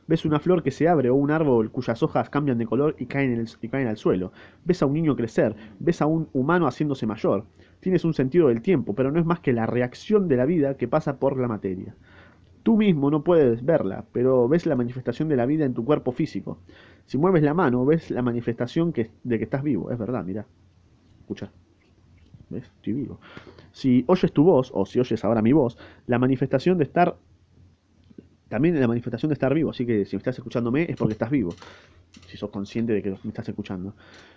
Ves 0.09 0.25
una 0.25 0.41
flor 0.41 0.65
que 0.65 0.73
se 0.73 0.89
abre 0.89 1.09
o 1.09 1.15
un 1.15 1.31
árbol 1.31 1.71
cuyas 1.71 2.03
hojas 2.03 2.31
cambian 2.31 2.59
de 2.59 2.67
color 2.67 2.97
y 2.99 3.07
caen, 3.07 3.33
en 3.33 3.41
el- 3.41 3.49
y 3.63 3.69
caen 3.69 3.87
al 3.87 3.97
suelo. 3.97 4.33
Ves 4.65 4.83
a 4.83 4.87
un 4.87 4.95
niño 4.95 5.15
crecer. 5.15 5.55
Ves 5.79 6.03
a 6.03 6.07
un 6.07 6.29
humano 6.33 6.67
haciéndose 6.67 7.07
mayor. 7.07 7.45
Tienes 7.81 8.05
un 8.05 8.13
sentido 8.15 8.49
del 8.49 8.61
tiempo, 8.63 8.95
pero 8.97 9.13
no 9.13 9.21
es 9.21 9.27
más 9.27 9.39
que 9.41 9.53
la 9.53 9.67
reacción 9.67 10.27
de 10.27 10.37
la 10.37 10.47
vida 10.47 10.77
que 10.77 10.89
pasa 10.89 11.19
por 11.21 11.39
la 11.39 11.47
materia. 11.47 11.95
Tú 12.69 12.77
mismo 12.77 13.11
no 13.11 13.25
puedes 13.25 13.65
verla, 13.65 14.05
pero 14.13 14.47
ves 14.47 14.67
la 14.67 14.77
manifestación 14.77 15.27
de 15.31 15.37
la 15.37 15.47
vida 15.47 15.65
en 15.65 15.73
tu 15.73 15.87
cuerpo 15.87 16.13
físico. 16.13 16.59
Si 17.07 17.17
mueves 17.17 17.43
la 17.43 17.55
mano, 17.55 17.87
ves 17.87 18.11
la 18.11 18.21
manifestación 18.21 18.93
que- 18.93 19.11
de 19.25 19.39
que 19.39 19.45
estás 19.45 19.63
vivo. 19.63 19.91
Es 19.91 19.97
verdad, 19.97 20.23
mira. 20.23 20.45
Escucha. 21.21 21.51
¿Ves? 22.51 22.65
Estoy 22.65 22.93
vivo. 22.93 23.21
Si 23.73 24.05
oyes 24.07 24.33
tu 24.35 24.45
voz, 24.45 24.71
o 24.75 24.85
si 24.85 25.01
oyes 25.01 25.25
ahora 25.25 25.41
mi 25.41 25.55
voz, 25.55 25.79
la 26.07 26.19
manifestación 26.19 26.77
de 26.77 26.85
estar 26.85 27.17
también 28.49 28.79
la 28.81 28.89
manifestación 28.89 29.29
de 29.29 29.35
estar 29.35 29.53
vivo, 29.53 29.71
así 29.71 29.85
que 29.85 30.05
si 30.05 30.17
estás 30.17 30.37
escuchándome 30.39 30.87
es 30.89 30.97
porque 30.97 31.13
estás 31.13 31.31
vivo, 31.31 31.55
si 32.27 32.37
sos 32.37 32.51
consciente 32.51 32.93
de 32.93 33.03
que 33.03 33.11
me 33.11 33.29
estás 33.29 33.49
escuchando. 33.49 33.95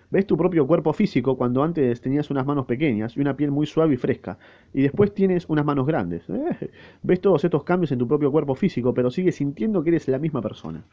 Ves 0.09 0.27
tu 0.27 0.35
propio 0.35 0.67
cuerpo 0.67 0.91
físico 0.91 1.37
cuando 1.37 1.63
antes 1.63 2.01
tenías 2.01 2.29
unas 2.29 2.45
manos 2.45 2.65
pequeñas 2.65 3.15
y 3.15 3.21
una 3.21 3.37
piel 3.37 3.51
muy 3.51 3.65
suave 3.65 3.93
y 3.93 3.97
fresca, 3.97 4.37
y 4.73 4.81
después 4.81 5.13
tienes 5.13 5.45
unas 5.47 5.65
manos 5.65 5.87
grandes. 5.87 6.23
Eh, 6.29 6.71
Ves 7.03 7.21
todos 7.21 7.43
estos 7.43 7.63
cambios 7.63 7.91
en 7.91 7.99
tu 7.99 8.07
propio 8.07 8.31
cuerpo 8.31 8.55
físico, 8.55 8.93
pero 8.93 9.09
sigues 9.09 9.35
sintiendo 9.35 9.83
que 9.83 9.91
eres 9.91 10.07
la 10.07 10.19
misma 10.19 10.41
persona. 10.41 10.83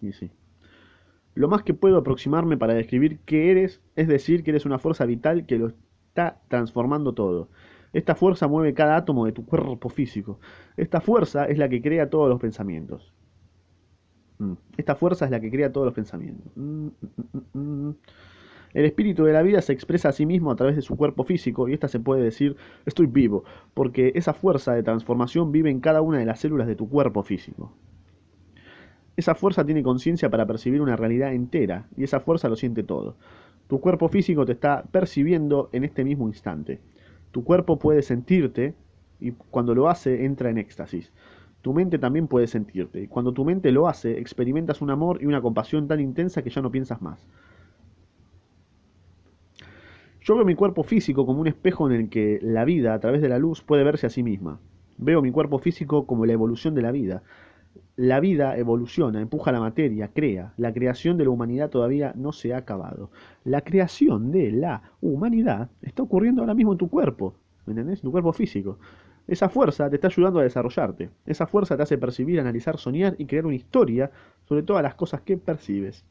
Y 0.00 0.12
sí. 0.12 0.30
Lo 1.34 1.48
más 1.48 1.62
que 1.62 1.72
puedo 1.72 1.96
aproximarme 1.96 2.58
para 2.58 2.74
describir 2.74 3.20
qué 3.24 3.50
eres 3.50 3.80
es 3.96 4.06
decir 4.06 4.44
que 4.44 4.50
eres 4.50 4.66
una 4.66 4.78
fuerza 4.78 5.06
vital 5.06 5.46
que 5.46 5.58
lo 5.58 5.68
está 5.68 6.42
transformando 6.48 7.14
todo. 7.14 7.48
Esta 7.92 8.14
fuerza 8.14 8.48
mueve 8.48 8.74
cada 8.74 8.96
átomo 8.96 9.26
de 9.26 9.32
tu 9.32 9.44
cuerpo 9.44 9.88
físico. 9.88 10.38
Esta 10.76 11.00
fuerza 11.00 11.44
es 11.46 11.58
la 11.58 11.68
que 11.68 11.82
crea 11.82 12.08
todos 12.08 12.28
los 12.28 12.40
pensamientos. 12.40 13.12
Mm. 14.38 14.54
Esta 14.76 14.94
fuerza 14.94 15.24
es 15.26 15.30
la 15.30 15.40
que 15.40 15.50
crea 15.50 15.72
todos 15.72 15.86
los 15.86 15.94
pensamientos. 15.94 16.50
Mm, 16.56 16.88
mm. 17.52 17.94
El 18.74 18.86
espíritu 18.86 19.24
de 19.24 19.34
la 19.34 19.42
vida 19.42 19.60
se 19.60 19.72
expresa 19.72 20.08
a 20.08 20.12
sí 20.12 20.24
mismo 20.24 20.50
a 20.50 20.56
través 20.56 20.76
de 20.76 20.82
su 20.82 20.96
cuerpo 20.96 21.24
físico 21.24 21.68
y 21.68 21.74
esta 21.74 21.88
se 21.88 22.00
puede 22.00 22.22
decir 22.22 22.56
estoy 22.86 23.06
vivo, 23.06 23.44
porque 23.74 24.12
esa 24.14 24.32
fuerza 24.32 24.72
de 24.72 24.82
transformación 24.82 25.52
vive 25.52 25.70
en 25.70 25.80
cada 25.80 26.00
una 26.00 26.18
de 26.18 26.24
las 26.24 26.40
células 26.40 26.66
de 26.66 26.76
tu 26.76 26.88
cuerpo 26.88 27.22
físico. 27.22 27.72
Esa 29.14 29.34
fuerza 29.34 29.64
tiene 29.66 29.82
conciencia 29.82 30.30
para 30.30 30.46
percibir 30.46 30.80
una 30.80 30.96
realidad 30.96 31.34
entera 31.34 31.86
y 31.98 32.04
esa 32.04 32.20
fuerza 32.20 32.48
lo 32.48 32.56
siente 32.56 32.82
todo. 32.82 33.16
Tu 33.68 33.78
cuerpo 33.78 34.08
físico 34.08 34.46
te 34.46 34.52
está 34.52 34.84
percibiendo 34.90 35.68
en 35.72 35.84
este 35.84 36.02
mismo 36.02 36.28
instante. 36.28 36.80
Tu 37.32 37.42
cuerpo 37.42 37.78
puede 37.78 38.02
sentirte 38.02 38.74
y 39.18 39.32
cuando 39.32 39.74
lo 39.74 39.88
hace 39.88 40.24
entra 40.24 40.50
en 40.50 40.58
éxtasis. 40.58 41.12
Tu 41.62 41.72
mente 41.72 41.98
también 41.98 42.28
puede 42.28 42.46
sentirte 42.46 43.02
y 43.02 43.08
cuando 43.08 43.32
tu 43.32 43.44
mente 43.44 43.72
lo 43.72 43.88
hace 43.88 44.18
experimentas 44.18 44.82
un 44.82 44.90
amor 44.90 45.22
y 45.22 45.26
una 45.26 45.40
compasión 45.40 45.88
tan 45.88 46.00
intensa 46.00 46.42
que 46.42 46.50
ya 46.50 46.60
no 46.60 46.70
piensas 46.70 47.00
más. 47.00 47.26
Yo 50.24 50.36
veo 50.36 50.44
mi 50.44 50.54
cuerpo 50.54 50.84
físico 50.84 51.26
como 51.26 51.40
un 51.40 51.48
espejo 51.48 51.90
en 51.90 52.00
el 52.00 52.08
que 52.08 52.38
la 52.42 52.64
vida, 52.64 52.94
a 52.94 53.00
través 53.00 53.22
de 53.22 53.28
la 53.28 53.38
luz, 53.38 53.62
puede 53.62 53.82
verse 53.82 54.06
a 54.06 54.10
sí 54.10 54.22
misma. 54.22 54.60
Veo 54.98 55.20
mi 55.20 55.32
cuerpo 55.32 55.58
físico 55.58 56.06
como 56.06 56.26
la 56.26 56.32
evolución 56.32 56.74
de 56.76 56.82
la 56.82 56.92
vida. 56.92 57.22
La 57.96 58.20
vida 58.20 58.56
evoluciona, 58.56 59.20
empuja 59.20 59.52
la 59.52 59.60
materia, 59.60 60.08
crea. 60.08 60.54
La 60.56 60.72
creación 60.72 61.18
de 61.18 61.24
la 61.24 61.30
humanidad 61.30 61.68
todavía 61.68 62.14
no 62.16 62.32
se 62.32 62.54
ha 62.54 62.56
acabado. 62.56 63.10
La 63.44 63.60
creación 63.60 64.32
de 64.32 64.50
la 64.50 64.82
humanidad 65.02 65.70
está 65.82 66.02
ocurriendo 66.02 66.40
ahora 66.40 66.54
mismo 66.54 66.72
en 66.72 66.78
tu 66.78 66.88
cuerpo. 66.88 67.34
¿Me 67.66 67.72
entendés? 67.72 67.98
En 67.98 68.04
tu 68.04 68.12
cuerpo 68.12 68.32
físico. 68.32 68.78
Esa 69.26 69.50
fuerza 69.50 69.90
te 69.90 69.96
está 69.96 70.08
ayudando 70.08 70.40
a 70.40 70.42
desarrollarte. 70.42 71.10
Esa 71.26 71.46
fuerza 71.46 71.76
te 71.76 71.82
hace 71.82 71.98
percibir, 71.98 72.40
analizar, 72.40 72.78
soñar 72.78 73.14
y 73.18 73.26
crear 73.26 73.44
una 73.44 73.56
historia 73.56 74.10
sobre 74.44 74.62
todas 74.62 74.82
las 74.82 74.94
cosas 74.94 75.20
que 75.20 75.36
percibes. 75.36 76.06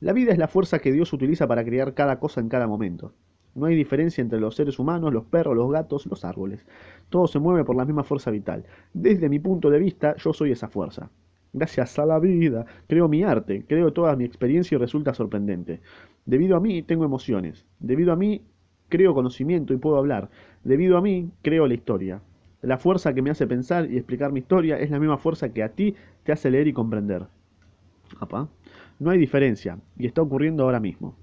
La 0.00 0.12
vida 0.12 0.30
es 0.30 0.38
la 0.38 0.46
fuerza 0.46 0.78
que 0.78 0.92
Dios 0.92 1.12
utiliza 1.12 1.48
para 1.48 1.64
crear 1.64 1.94
cada 1.94 2.20
cosa 2.20 2.40
en 2.40 2.48
cada 2.48 2.68
momento. 2.68 3.12
No 3.54 3.66
hay 3.66 3.74
diferencia 3.74 4.22
entre 4.22 4.40
los 4.40 4.54
seres 4.54 4.78
humanos, 4.78 5.12
los 5.12 5.24
perros, 5.24 5.56
los 5.56 5.70
gatos, 5.70 6.06
los 6.06 6.24
árboles. 6.24 6.64
Todo 7.08 7.26
se 7.26 7.38
mueve 7.38 7.64
por 7.64 7.76
la 7.76 7.84
misma 7.84 8.04
fuerza 8.04 8.30
vital. 8.30 8.64
Desde 8.92 9.28
mi 9.28 9.38
punto 9.38 9.70
de 9.70 9.78
vista, 9.78 10.16
yo 10.16 10.32
soy 10.32 10.52
esa 10.52 10.68
fuerza. 10.68 11.10
Gracias 11.52 11.98
a 11.98 12.06
la 12.06 12.18
vida, 12.18 12.66
creo 12.86 13.08
mi 13.08 13.22
arte, 13.22 13.64
creo 13.66 13.92
toda 13.92 14.14
mi 14.16 14.24
experiencia 14.24 14.76
y 14.76 14.78
resulta 14.78 15.14
sorprendente. 15.14 15.80
Debido 16.26 16.56
a 16.56 16.60
mí, 16.60 16.82
tengo 16.82 17.04
emociones. 17.04 17.64
Debido 17.80 18.12
a 18.12 18.16
mí, 18.16 18.42
creo 18.88 19.14
conocimiento 19.14 19.72
y 19.72 19.78
puedo 19.78 19.96
hablar. 19.96 20.28
Debido 20.62 20.98
a 20.98 21.00
mí, 21.00 21.30
creo 21.42 21.66
la 21.66 21.74
historia. 21.74 22.20
La 22.60 22.76
fuerza 22.76 23.14
que 23.14 23.22
me 23.22 23.30
hace 23.30 23.46
pensar 23.46 23.90
y 23.90 23.96
explicar 23.96 24.32
mi 24.32 24.40
historia 24.40 24.78
es 24.78 24.90
la 24.90 24.98
misma 24.98 25.16
fuerza 25.16 25.52
que 25.52 25.62
a 25.62 25.70
ti 25.70 25.94
te 26.24 26.32
hace 26.32 26.50
leer 26.50 26.66
y 26.66 26.72
comprender. 26.72 27.26
No 28.98 29.10
hay 29.10 29.18
diferencia, 29.18 29.78
y 29.96 30.06
está 30.06 30.22
ocurriendo 30.22 30.64
ahora 30.64 30.80
mismo. 30.80 31.14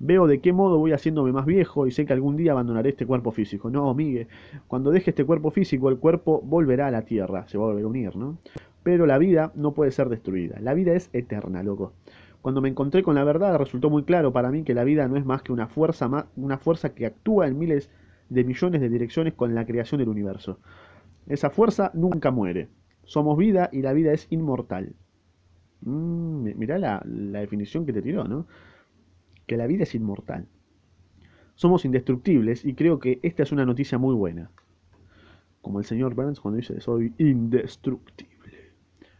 Veo 0.00 0.28
de 0.28 0.40
qué 0.40 0.52
modo 0.52 0.78
voy 0.78 0.92
haciéndome 0.92 1.32
más 1.32 1.44
viejo 1.44 1.86
y 1.86 1.90
sé 1.90 2.06
que 2.06 2.12
algún 2.12 2.36
día 2.36 2.52
abandonaré 2.52 2.90
este 2.90 3.04
cuerpo 3.04 3.32
físico. 3.32 3.68
No, 3.68 3.92
Miguel, 3.94 4.28
cuando 4.68 4.90
deje 4.90 5.10
este 5.10 5.24
cuerpo 5.24 5.50
físico, 5.50 5.88
el 5.88 5.98
cuerpo 5.98 6.40
volverá 6.40 6.86
a 6.86 6.90
la 6.92 7.02
tierra, 7.02 7.48
se 7.48 7.58
va 7.58 7.64
a 7.64 7.68
volver 7.68 7.84
a 7.84 7.88
unir, 7.88 8.16
¿no? 8.16 8.38
Pero 8.84 9.06
la 9.06 9.18
vida 9.18 9.50
no 9.56 9.72
puede 9.72 9.90
ser 9.90 10.08
destruida. 10.08 10.60
La 10.60 10.74
vida 10.74 10.94
es 10.94 11.10
eterna, 11.12 11.64
loco. 11.64 11.92
Cuando 12.42 12.60
me 12.60 12.68
encontré 12.68 13.02
con 13.02 13.16
la 13.16 13.24
verdad, 13.24 13.58
resultó 13.58 13.90
muy 13.90 14.04
claro 14.04 14.32
para 14.32 14.50
mí 14.50 14.62
que 14.62 14.72
la 14.72 14.84
vida 14.84 15.08
no 15.08 15.16
es 15.16 15.24
más 15.24 15.42
que 15.42 15.52
una 15.52 15.66
fuerza, 15.66 16.28
una 16.36 16.58
fuerza 16.58 16.94
que 16.94 17.04
actúa 17.04 17.48
en 17.48 17.58
miles 17.58 17.90
de 18.28 18.44
millones 18.44 18.80
de 18.80 18.88
direcciones 18.88 19.34
con 19.34 19.54
la 19.54 19.66
creación 19.66 19.98
del 19.98 20.08
universo. 20.08 20.58
Esa 21.26 21.50
fuerza 21.50 21.90
nunca 21.94 22.30
muere. 22.30 22.68
Somos 23.04 23.36
vida 23.36 23.68
y 23.72 23.82
la 23.82 23.92
vida 23.92 24.12
es 24.12 24.28
inmortal. 24.30 24.94
Mm, 25.80 26.56
mirá 26.56 26.78
la, 26.78 27.02
la 27.04 27.40
definición 27.40 27.84
que 27.84 27.92
te 27.92 28.02
tiró, 28.02 28.24
¿no? 28.24 28.46
Que 29.48 29.56
la 29.56 29.66
vida 29.66 29.82
es 29.82 29.96
inmortal. 29.96 30.46
Somos 31.56 31.84
indestructibles 31.84 32.64
y 32.64 32.74
creo 32.74 33.00
que 33.00 33.18
esta 33.24 33.42
es 33.42 33.50
una 33.50 33.64
noticia 33.64 33.98
muy 33.98 34.14
buena. 34.14 34.52
Como 35.60 35.80
el 35.80 35.84
señor 35.84 36.14
Burns 36.14 36.38
cuando 36.38 36.58
dice 36.58 36.80
soy 36.80 37.12
indestructible. 37.18 38.28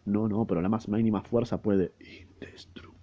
No, 0.04 0.28
no, 0.28 0.46
pero 0.46 0.62
la 0.62 0.68
más 0.68 0.88
mínima 0.88 1.22
fuerza 1.22 1.60
puede 1.60 1.92
indestructible. 1.98 2.97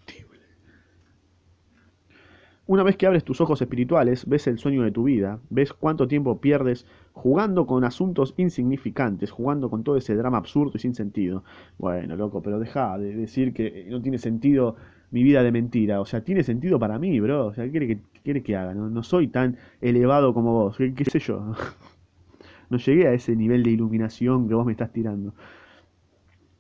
Una 2.67 2.81
vez 2.81 2.97
que 2.97 3.05
abres 3.05 3.23
tus 3.23 3.41
ojos 3.41 3.61
espirituales, 3.61 4.27
ves 4.27 4.47
el 4.47 4.57
sueño 4.57 4.81
de 4.81 4.91
tu 4.91 5.03
vida, 5.03 5.39
ves 5.51 5.71
cuánto 5.71 6.07
tiempo 6.07 6.41
pierdes 6.41 6.87
jugando 7.13 7.67
con 7.67 7.83
asuntos 7.83 8.33
insignificantes, 8.37 9.29
jugando 9.29 9.69
con 9.69 9.83
todo 9.83 9.97
ese 9.97 10.15
drama 10.15 10.39
absurdo 10.39 10.71
y 10.75 10.79
sin 10.79 10.95
sentido. 10.95 11.43
Bueno, 11.77 12.15
loco, 12.15 12.41
pero 12.41 12.57
deja 12.59 12.97
de 12.97 13.15
decir 13.15 13.53
que 13.53 13.85
no 13.89 14.01
tiene 14.01 14.17
sentido 14.17 14.75
mi 15.11 15.21
vida 15.21 15.43
de 15.43 15.51
mentira. 15.51 16.01
O 16.01 16.05
sea, 16.07 16.21
tiene 16.21 16.43
sentido 16.43 16.79
para 16.79 16.97
mí, 16.97 17.19
bro. 17.19 17.47
O 17.47 17.53
sea, 17.53 17.65
¿qué 17.65 17.71
quiere 17.71 17.87
que, 17.87 17.99
quiere 18.23 18.41
que 18.41 18.55
haga? 18.55 18.73
No, 18.73 18.89
no 18.89 19.03
soy 19.03 19.27
tan 19.27 19.57
elevado 19.79 20.33
como 20.33 20.53
vos. 20.53 20.77
¿Qué, 20.77 20.93
¿Qué, 20.95 21.05
sé 21.05 21.19
yo? 21.19 21.53
no 22.71 22.77
llegué 22.77 23.07
a 23.07 23.13
ese 23.13 23.35
nivel 23.35 23.61
de 23.61 23.69
iluminación 23.71 24.47
que 24.47 24.55
vos 24.55 24.65
me 24.65 24.71
estás 24.71 24.91
tirando. 24.91 25.29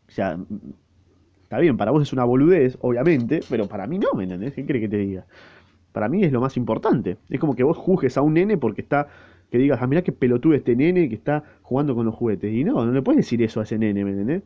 O 0.07 0.11
sea, 0.11 0.37
está 1.43 1.57
bien, 1.57 1.77
para 1.77 1.89
vos 1.89 2.03
es 2.03 2.13
una 2.13 2.23
boludez, 2.25 2.77
obviamente, 2.81 3.41
pero 3.49 3.67
para 3.67 3.87
mí 3.87 3.97
no, 3.97 4.13
¿me 4.13 4.23
entendés? 4.23 4.53
¿Qué 4.53 4.65
quiere 4.65 4.81
que 4.81 4.89
te 4.89 4.97
diga? 4.97 5.25
Para 5.95 6.09
mí 6.09 6.25
es 6.25 6.31
lo 6.33 6.41
más 6.41 6.57
importante. 6.57 7.15
Es 7.29 7.39
como 7.39 7.55
que 7.55 7.63
vos 7.63 7.77
juzgues 7.77 8.17
a 8.17 8.21
un 8.21 8.33
nene 8.33 8.57
porque 8.57 8.81
está 8.81 9.07
que 9.49 9.57
digas, 9.57 9.79
ah, 9.81 9.87
mirá 9.87 10.01
qué 10.01 10.11
pelotudo 10.11 10.53
este 10.53 10.75
nene 10.75 11.07
que 11.07 11.15
está 11.15 11.45
jugando 11.61 11.95
con 11.95 12.05
los 12.05 12.13
juguetes. 12.13 12.53
Y 12.53 12.65
no, 12.65 12.85
no 12.85 12.91
le 12.91 13.01
puedes 13.01 13.19
decir 13.19 13.41
eso 13.41 13.61
a 13.61 13.63
ese 13.63 13.77
nene, 13.77 14.03
¿me 14.03 14.11
entendés? 14.11 14.43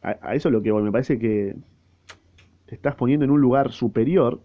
A, 0.00 0.16
a 0.22 0.34
eso 0.34 0.48
es 0.48 0.52
lo 0.54 0.62
que 0.62 0.72
voy. 0.72 0.82
Me 0.82 0.90
parece 0.90 1.18
que 1.18 1.54
te 2.64 2.74
estás 2.74 2.94
poniendo 2.94 3.26
en 3.26 3.30
un 3.30 3.42
lugar 3.42 3.72
superior 3.72 4.40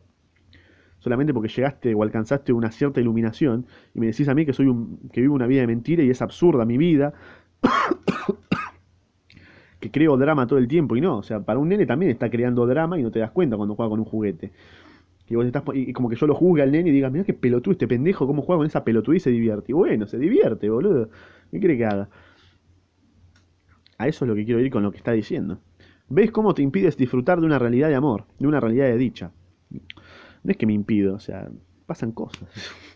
solamente 0.97 1.33
porque 1.33 1.47
llegaste 1.47 1.95
o 1.95 2.03
alcanzaste 2.03 2.51
una 2.51 2.69
cierta 2.69 2.99
iluminación 2.99 3.65
y 3.95 4.01
me 4.01 4.07
decís 4.07 4.27
a 4.27 4.33
mí 4.33 4.45
que 4.45 4.51
soy 4.51 4.67
un 4.67 4.99
que 5.13 5.21
vivo 5.21 5.35
una 5.35 5.47
vida 5.47 5.61
de 5.61 5.67
mentira 5.67 6.03
y 6.03 6.09
es 6.09 6.21
absurda 6.21 6.65
mi 6.65 6.77
vida 6.77 7.13
que 9.79 9.89
creo 9.89 10.17
drama 10.17 10.47
todo 10.47 10.59
el 10.59 10.67
tiempo 10.67 10.97
y 10.97 11.01
no, 11.01 11.19
o 11.19 11.23
sea, 11.23 11.39
para 11.39 11.59
un 11.59 11.69
nene 11.69 11.85
también 11.85 12.11
está 12.11 12.29
creando 12.29 12.67
drama 12.67 12.99
y 12.99 13.03
no 13.03 13.09
te 13.09 13.19
das 13.19 13.31
cuenta 13.31 13.55
cuando 13.55 13.75
juega 13.75 13.89
con 13.89 13.99
un 13.99 14.05
juguete. 14.05 14.51
Y, 15.29 15.35
vos 15.35 15.45
estás, 15.45 15.63
y 15.73 15.93
como 15.93 16.09
que 16.09 16.15
yo 16.15 16.25
lo 16.25 16.33
juzgue 16.33 16.63
al 16.63 16.71
nene 16.71 16.89
y 16.89 16.91
diga, 16.91 17.09
mira 17.09 17.23
qué 17.23 17.33
pelotudo 17.33 17.73
este 17.73 17.87
pendejo, 17.87 18.25
cómo 18.25 18.41
juega 18.41 18.59
con 18.59 18.67
esa 18.67 18.83
pelotuda 18.83 19.15
y 19.15 19.19
se 19.19 19.29
divierte. 19.29 19.71
Y 19.71 19.73
bueno, 19.73 20.07
se 20.07 20.17
divierte, 20.17 20.69
boludo. 20.69 21.09
¿Qué 21.51 21.59
quiere 21.59 21.77
que 21.77 21.85
haga? 21.85 22.09
A 23.99 24.07
eso 24.07 24.25
es 24.25 24.29
lo 24.29 24.35
que 24.35 24.45
quiero 24.45 24.59
ir 24.59 24.71
con 24.71 24.81
lo 24.81 24.91
que 24.91 24.97
está 24.97 25.11
diciendo. 25.11 25.59
¿Ves 26.07 26.31
cómo 26.31 26.55
te 26.55 26.63
impides 26.63 26.97
disfrutar 26.97 27.39
de 27.39 27.45
una 27.45 27.59
realidad 27.59 27.89
de 27.89 27.95
amor, 27.95 28.25
de 28.39 28.47
una 28.47 28.59
realidad 28.59 28.85
de 28.85 28.97
dicha? 28.97 29.31
No 29.69 30.51
es 30.51 30.57
que 30.57 30.65
me 30.65 30.73
impido, 30.73 31.15
o 31.15 31.19
sea, 31.19 31.49
pasan 31.85 32.11
cosas. 32.11 32.49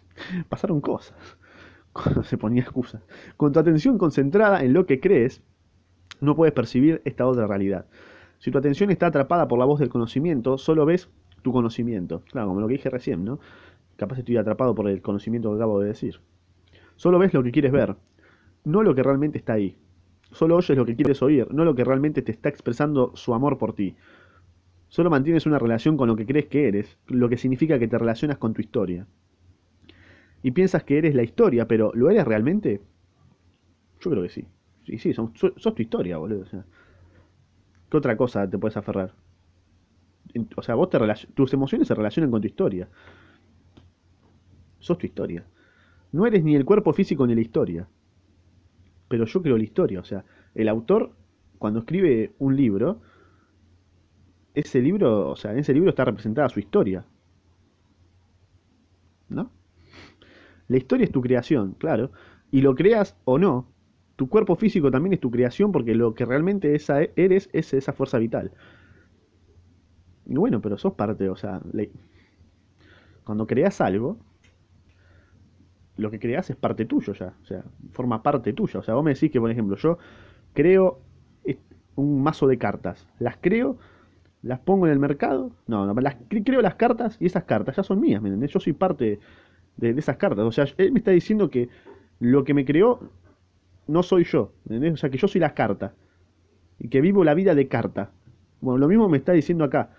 Pasaron 0.49 0.81
cosas. 0.81 1.37
Se 2.23 2.37
ponía 2.37 2.63
excusas. 2.63 3.03
Con 3.37 3.51
tu 3.51 3.59
atención 3.59 3.97
concentrada 3.99 4.63
en 4.63 4.73
lo 4.73 4.87
que 4.87 4.99
crees, 4.99 5.43
no 6.21 6.35
puedes 6.35 6.53
percibir 6.53 7.01
esta 7.05 7.27
otra 7.27 7.45
realidad. 7.45 7.85
Si 8.39 8.51
tu 8.51 8.57
atención 8.57 8.89
está 8.89 9.07
atrapada 9.07 9.47
por 9.47 9.59
la 9.59 9.65
voz 9.65 9.79
del 9.79 9.89
conocimiento, 9.89 10.57
solo 10.57 10.85
ves 10.85 11.09
tu 11.43 11.51
conocimiento. 11.51 12.23
Claro, 12.32 12.47
como 12.47 12.62
lo 12.62 12.67
que 12.67 12.73
dije 12.73 12.89
recién, 12.89 13.23
¿no? 13.23 13.39
Capaz 13.97 14.17
estoy 14.17 14.38
atrapado 14.38 14.73
por 14.73 14.88
el 14.89 15.01
conocimiento 15.01 15.49
que 15.51 15.56
acabo 15.58 15.79
de 15.79 15.89
decir. 15.89 16.19
Solo 16.95 17.19
ves 17.19 17.34
lo 17.34 17.43
que 17.43 17.51
quieres 17.51 17.71
ver, 17.71 17.95
no 18.63 18.82
lo 18.82 18.95
que 18.95 19.03
realmente 19.03 19.38
está 19.38 19.53
ahí. 19.53 19.77
Solo 20.32 20.56
oyes 20.56 20.75
lo 20.75 20.86
que 20.86 20.95
quieres 20.95 21.21
oír, 21.21 21.47
no 21.53 21.63
lo 21.63 21.75
que 21.75 21.84
realmente 21.84 22.23
te 22.23 22.32
está 22.32 22.49
expresando 22.49 23.12
su 23.15 23.36
amor 23.36 23.60
por 23.60 23.73
ti. 23.73 23.95
Solo 24.88 25.10
mantienes 25.12 25.45
una 25.45 25.60
relación 25.60 25.97
con 25.97 26.08
lo 26.08 26.15
que 26.15 26.25
crees 26.25 26.47
que 26.47 26.67
eres, 26.67 26.97
lo 27.08 27.29
que 27.29 27.38
significa 27.38 27.77
que 27.77 27.88
te 27.88 27.97
relacionas 27.97 28.38
con 28.38 28.53
tu 28.53 28.62
historia. 28.62 29.06
Y 30.41 30.51
piensas 30.51 30.84
que 30.84 30.97
eres 30.97 31.13
la 31.15 31.23
historia, 31.23 31.67
pero 31.67 31.91
¿lo 31.93 32.10
eres 32.10 32.25
realmente? 32.25 32.82
Yo 34.01 34.12
creo 34.12 34.23
que 34.23 34.29
sí. 34.29 34.45
Sí, 34.86 34.97
sí, 34.97 35.13
sos, 35.13 35.29
sos 35.34 35.75
tu 35.75 35.82
historia, 35.82 36.17
boludo. 36.17 36.41
O 36.41 36.45
sea, 36.45 36.65
¿Qué 37.93 37.97
otra 37.97 38.17
cosa 38.17 38.49
te 38.49 38.58
puedes 38.58 38.75
aferrar? 38.75 39.13
O 40.55 40.61
sea, 40.61 40.75
vos 40.75 40.89
te 40.89 40.99
tus 41.33 41.53
emociones 41.53 41.87
se 41.87 41.95
relacionan 41.95 42.31
con 42.31 42.41
tu 42.41 42.47
historia. 42.47 42.87
Sos 44.79 44.97
tu 44.97 45.05
historia. 45.05 45.45
No 46.11 46.25
eres 46.25 46.43
ni 46.43 46.55
el 46.55 46.65
cuerpo 46.65 46.93
físico 46.93 47.25
ni 47.25 47.35
la 47.35 47.41
historia 47.41 47.87
pero 49.13 49.25
yo 49.25 49.43
creo 49.43 49.57
la 49.59 49.63
historia. 49.63 49.99
O 49.99 50.03
sea, 50.03 50.25
el 50.55 50.67
autor, 50.67 51.11
cuando 51.59 51.81
escribe 51.81 52.33
un 52.39 52.55
libro, 52.55 52.99
ese 54.55 54.81
libro, 54.81 55.29
o 55.29 55.35
sea, 55.35 55.51
en 55.51 55.59
ese 55.59 55.71
libro 55.71 55.91
está 55.91 56.03
representada 56.03 56.49
su 56.49 56.59
historia. 56.59 57.05
¿No? 59.29 59.51
La 60.67 60.77
historia 60.77 61.03
es 61.03 61.11
tu 61.11 61.21
creación, 61.21 61.75
claro. 61.77 62.11
Y 62.49 62.61
lo 62.61 62.73
creas 62.73 63.15
o 63.23 63.37
no, 63.37 63.67
tu 64.15 64.29
cuerpo 64.29 64.55
físico 64.55 64.89
también 64.89 65.13
es 65.13 65.19
tu 65.19 65.29
creación 65.29 65.71
porque 65.71 65.93
lo 65.93 66.15
que 66.15 66.25
realmente 66.25 66.73
esa 66.73 67.03
eres 67.15 67.51
es 67.53 67.71
esa 67.75 67.93
fuerza 67.93 68.17
vital. 68.17 68.51
Y 70.25 70.36
bueno, 70.36 70.62
pero 70.62 70.77
sos 70.77 70.93
parte, 70.93 71.29
o 71.29 71.36
sea, 71.36 71.62
cuando 73.23 73.47
creas 73.47 73.81
algo, 73.81 74.17
lo 75.97 76.09
que 76.09 76.19
creas 76.19 76.49
es 76.49 76.55
parte 76.55 76.86
tuyo 76.86 77.13
ya, 77.13 77.33
o 77.41 77.45
sea, 77.45 77.63
forma 77.91 78.23
parte 78.23 78.53
tuya. 78.53 78.79
O 78.79 78.83
sea, 78.83 78.95
vos 78.95 79.03
me 79.03 79.13
decís 79.13 79.31
que, 79.31 79.39
por 79.39 79.51
ejemplo, 79.51 79.75
yo 79.75 79.97
creo 80.53 80.99
un 81.95 82.23
mazo 82.23 82.47
de 82.47 82.57
cartas, 82.57 83.07
las 83.19 83.38
creo, 83.39 83.77
las 84.41 84.59
pongo 84.59 84.88
en 84.88 84.93
el 84.93 84.99
mercado, 84.99 85.51
no, 85.67 85.86
no 85.86 86.01
las, 86.01 86.17
creo 86.27 86.62
las 86.62 86.75
cartas 86.75 87.17
y 87.19 87.27
esas 87.27 87.43
cartas 87.43 87.75
ya 87.75 87.83
son 87.83 87.99
mías, 87.99 88.21
¿me 88.21 88.29
entendés? 88.29 88.51
Yo 88.51 88.59
soy 88.59 88.73
parte 88.73 89.19
de, 89.77 89.89
esas 89.91 90.17
cartas, 90.17 90.43
o 90.43 90.51
sea, 90.51 90.65
él 90.77 90.91
me 90.91 90.99
está 90.99 91.12
diciendo 91.12 91.49
que 91.49 91.69
lo 92.19 92.43
que 92.43 92.53
me 92.53 92.65
creó 92.65 92.99
no 93.88 94.03
soy 94.03 94.23
yo, 94.23 94.53
¿me 94.65 94.75
entendés? 94.75 94.93
O 94.93 94.97
sea, 94.97 95.09
que 95.09 95.17
yo 95.17 95.27
soy 95.27 95.39
la 95.39 95.53
carta 95.53 95.93
y 96.79 96.89
que 96.89 97.01
vivo 97.01 97.23
la 97.23 97.33
vida 97.33 97.55
de 97.55 97.67
carta. 97.67 98.12
Bueno, 98.59 98.79
lo 98.79 98.88
mismo 98.88 99.07
me 99.09 99.17
está 99.17 99.33
diciendo 99.33 99.63
acá, 99.63 99.91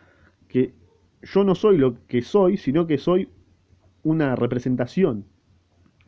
que 0.54 0.72
yo 1.20 1.42
no 1.42 1.56
soy 1.56 1.78
lo 1.78 2.06
que 2.06 2.22
soy, 2.22 2.56
sino 2.56 2.86
que 2.86 2.96
soy 2.96 3.28
una 4.04 4.36
representación 4.36 5.24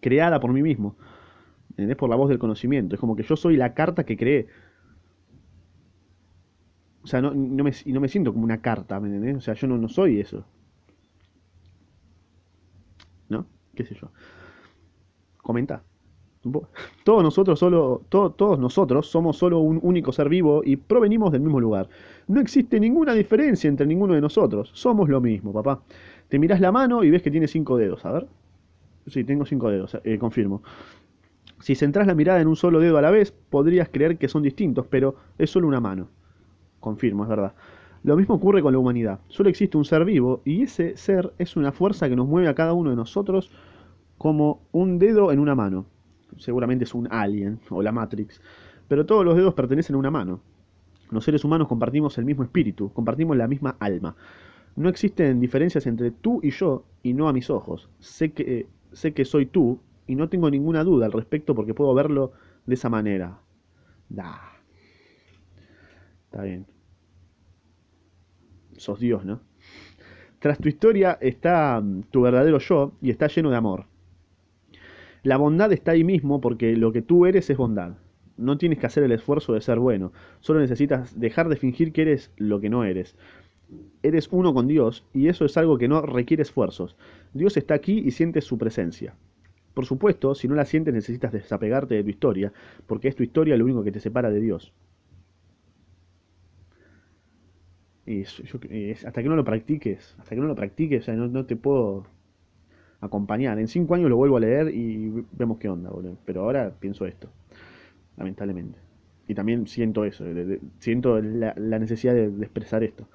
creada 0.01 0.39
por 0.39 0.53
mí 0.53 0.63
mismo. 0.63 0.95
¿Entendés? 1.71 1.97
Por 1.97 2.09
la 2.09 2.15
voz 2.15 2.29
del 2.29 2.39
conocimiento. 2.39 2.95
Es 2.95 3.01
como 3.01 3.17
que 3.17 3.25
yo 3.25 3.35
soy 3.35 3.57
la 3.57 3.75
carta 3.75 4.05
que 4.05 4.17
creé. 4.17 4.47
O 7.03 7.09
sea, 7.09 7.21
no, 7.21 7.35
no, 7.35 7.65
me, 7.65 7.73
no 7.87 8.01
me 8.01 8.09
siento 8.09 8.33
como 8.33 8.45
una 8.45 8.63
carta, 8.63 9.01
¿me 9.01 9.09
entendés? 9.09 9.37
O 9.37 9.41
sea, 9.41 9.55
yo 9.55 9.67
no, 9.67 9.79
no 9.79 9.89
soy 9.89 10.21
eso. 10.21 10.45
¿No? 13.29 13.47
¿Qué 13.75 13.85
sé 13.85 13.97
yo? 14.01 14.13
Comenta. 15.39 15.83
Todos 17.05 17.23
nosotros 17.23 17.59
solo, 17.59 18.03
todos 18.09 18.59
nosotros 18.59 19.07
somos 19.07 19.37
solo 19.37 19.61
un 19.61 19.79
único 19.83 20.13
ser 20.13 20.29
vivo 20.29 20.63
y 20.65 20.77
provenimos 20.77 21.33
del 21.33 21.43
mismo 21.43 21.61
lugar. 21.61 21.89
No 22.29 22.41
existe 22.41 22.81
ninguna 22.81 23.15
diferencia 23.15 23.69
entre 23.69 23.87
ninguno 23.87 24.15
de 24.15 24.21
nosotros. 24.21 24.71
Somos 24.75 25.09
lo 25.09 25.21
mismo, 25.21 25.53
papá. 25.53 25.83
Te 26.29 26.39
mirás 26.39 26.61
la 26.61 26.73
mano 26.73 27.05
y 27.05 27.11
ves 27.11 27.23
que 27.23 27.31
tiene 27.31 27.49
cinco 27.49 27.77
dedos. 27.77 28.05
A 28.05 28.13
ver. 28.13 28.27
Sí, 29.07 29.23
tengo 29.25 29.47
cinco 29.47 29.71
dedos, 29.71 29.97
eh, 30.03 30.19
confirmo. 30.19 30.63
Si 31.61 31.75
centras 31.75 32.07
la 32.07 32.15
mirada 32.15 32.41
en 32.41 32.49
un 32.49 32.57
solo 32.57 32.81
dedo 32.81 32.99
a 32.99 33.03
la 33.03 33.11
vez, 33.11 33.33
podrías 33.33 33.89
creer 33.89 34.19
que 34.19 34.29
son 34.29 34.43
distintos, 34.43 34.87
pero 34.89 35.15
es 35.39 35.51
solo 35.51 35.69
una 35.69 35.81
mano. 35.81 36.09
Confirmo, 36.81 37.23
es 37.23 37.29
verdad. 37.29 37.55
Lo 38.03 38.17
mismo 38.17 38.35
ocurre 38.37 38.63
con 38.63 38.73
la 38.73 38.79
humanidad. 38.79 39.21
Solo 39.29 39.49
existe 39.49 39.77
un 39.77 39.85
ser 39.85 40.05
vivo 40.05 40.43
y 40.45 40.63
ese 40.63 40.97
ser 40.97 41.33
es 41.39 41.57
una 41.57 41.73
fuerza 41.73 42.09
que 42.09 42.17
nos 42.17 42.29
mueve 42.29 42.49
a 42.49 42.55
cada 42.55 42.73
uno 42.73 42.91
de 42.91 42.97
nosotros 42.97 43.51
como 44.19 44.61
un 44.73 44.99
dedo 44.99 45.33
en 45.33 45.39
una 45.39 45.55
mano. 45.55 45.87
Seguramente 46.39 46.85
es 46.85 46.95
un 46.95 47.09
alien 47.11 47.61
o 47.71 47.83
la 47.83 47.93
Matrix, 47.93 48.41
pero 48.89 49.07
todos 49.07 49.25
los 49.25 49.37
dedos 49.37 49.55
pertenecen 49.55 49.97
a 49.97 49.99
una 49.99 50.11
mano. 50.11 50.41
Los 51.11 51.25
seres 51.25 51.45
humanos 51.45 51.69
compartimos 51.69 52.19
el 52.19 52.25
mismo 52.25 52.43
espíritu, 52.43 52.93
compartimos 52.93 53.37
la 53.37 53.47
misma 53.47 53.77
alma. 53.79 54.17
No 54.75 54.89
existen 54.89 55.41
diferencias 55.41 55.87
entre 55.87 56.11
tú 56.11 56.41
y 56.43 56.51
yo 56.51 56.85
y 57.03 57.15
no 57.15 57.29
a 57.29 57.33
mis 57.33 57.49
ojos. 57.49 57.89
Sé 58.01 58.33
que 58.33 58.67
sé 58.93 59.13
que 59.13 59.25
soy 59.25 59.47
tú 59.47 59.81
y 60.07 60.15
no 60.15 60.29
tengo 60.29 60.51
ninguna 60.51 60.85
duda 60.85 61.07
al 61.07 61.13
respecto 61.13 61.55
porque 61.55 61.75
puedo 61.75 61.95
verlo 61.95 62.33
de 62.67 62.75
esa 62.75 62.89
manera. 62.89 63.39
Da. 64.09 64.41
Está 66.27 66.43
bien. 66.43 66.67
Sos 68.77 69.01
Dios, 69.01 69.25
¿no? 69.25 69.41
Tras 70.39 70.59
tu 70.59 70.69
historia 70.69 71.19
está 71.21 71.81
mm, 71.81 72.03
tu 72.11 72.23
verdadero 72.23 72.59
yo 72.59 72.93
y 73.01 73.11
está 73.11 73.27
lleno 73.27 73.51
de 73.51 73.57
amor. 73.57 73.87
La 75.27 75.39
bondad 75.39 75.73
está 75.73 75.91
ahí 75.91 76.05
mismo 76.05 76.41
porque 76.41 76.77
lo 76.77 76.93
que 76.93 77.03
tú 77.03 77.27
eres 77.27 77.51
es 77.51 77.57
bondad. 77.57 77.97
No 78.37 78.59
tienes 78.59 78.79
que 78.79 78.87
hacer 78.87 79.03
el 79.03 79.11
esfuerzo 79.11 79.55
de 79.55 79.61
ser 79.61 79.81
bueno, 79.81 80.13
solo 80.39 80.61
necesitas 80.61 81.19
dejar 81.19 81.49
de 81.49 81.57
fingir 81.57 81.93
que 81.93 82.03
eres 82.03 82.31
lo 82.37 82.61
que 82.61 82.71
no 82.71 82.85
eres. 82.85 83.17
Eres 84.05 84.29
uno 84.31 84.55
con 84.55 84.69
Dios 84.69 85.05
y 85.13 85.27
eso 85.27 85.45
es 85.45 85.57
algo 85.57 85.79
que 85.79 85.89
no 85.89 86.01
requiere 86.01 86.45
esfuerzos. 86.45 86.95
Dios 87.35 87.57
está 87.57 87.75
aquí 87.75 88.05
y 88.07 88.13
sientes 88.13 88.45
su 88.45 88.57
presencia. 88.57 89.17
Por 89.75 89.85
supuesto, 89.85 90.37
si 90.37 90.47
no 90.47 90.55
la 90.55 90.65
sientes 90.65 90.95
necesitas 90.95 91.33
desapegarte 91.33 91.97
de 91.97 92.05
tu 92.05 92.11
historia, 92.11 92.53
porque 92.87 93.09
es 93.09 93.17
tu 93.17 93.25
historia 93.25 93.57
lo 93.57 93.65
único 93.65 93.83
que 93.83 93.91
te 93.91 93.99
separa 93.99 94.31
de 94.31 94.41
Dios. 94.41 94.73
Y, 98.07 98.23
hasta 98.23 99.25
que 99.25 99.29
no 99.29 99.35
lo 99.35 99.43
practiques, 99.43 100.15
hasta 100.21 100.37
que 100.37 100.41
no 100.41 100.47
lo 100.47 100.55
practiques, 100.55 101.03
o 101.03 101.05
sea, 101.07 101.17
no, 101.17 101.47
te 101.47 101.57
puedo 101.57 102.07
acompañar. 103.01 103.59
En 103.59 103.69
cinco 103.69 103.95
años 103.95 104.11
lo 104.11 104.17
vuelvo 104.17 104.37
a 104.37 104.41
leer 104.41 104.69
y 104.75 105.25
vemos 105.33 105.59
qué 105.59 105.69
onda, 105.69 105.91
boludo. 105.91 106.17
Pero 106.25 106.43
ahora 106.43 106.73
pienso 106.79 107.07
esto, 107.07 107.29
lamentablemente. 108.17 108.79
Y 109.29 109.35
también 109.35 109.67
siento 109.67 110.05
eso, 110.05 110.25
siento 110.79 111.21
la, 111.21 111.79
necesidad 111.79 112.15
de, 112.15 112.27
expresar 112.27 112.85
esto. 112.85 113.09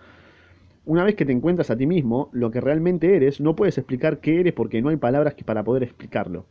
Una 0.84 1.04
vez 1.04 1.16
que 1.16 1.26
te 1.26 1.32
encuentras 1.32 1.70
a 1.70 1.78
ti 1.78 1.86
mismo, 1.86 2.30
lo 2.34 2.52
que 2.52 2.60
realmente 2.60 3.16
eres, 3.16 3.40
no 3.40 3.56
puedes 3.56 3.78
explicar 3.78 4.20
qué 4.20 4.40
eres 4.40 4.54
porque 4.54 4.82
no 4.82 4.90
hay 4.90 4.98
palabras 4.98 5.36
que 5.36 5.44
para 5.46 5.64
poder 5.64 5.84
explicarlo. 5.84 6.48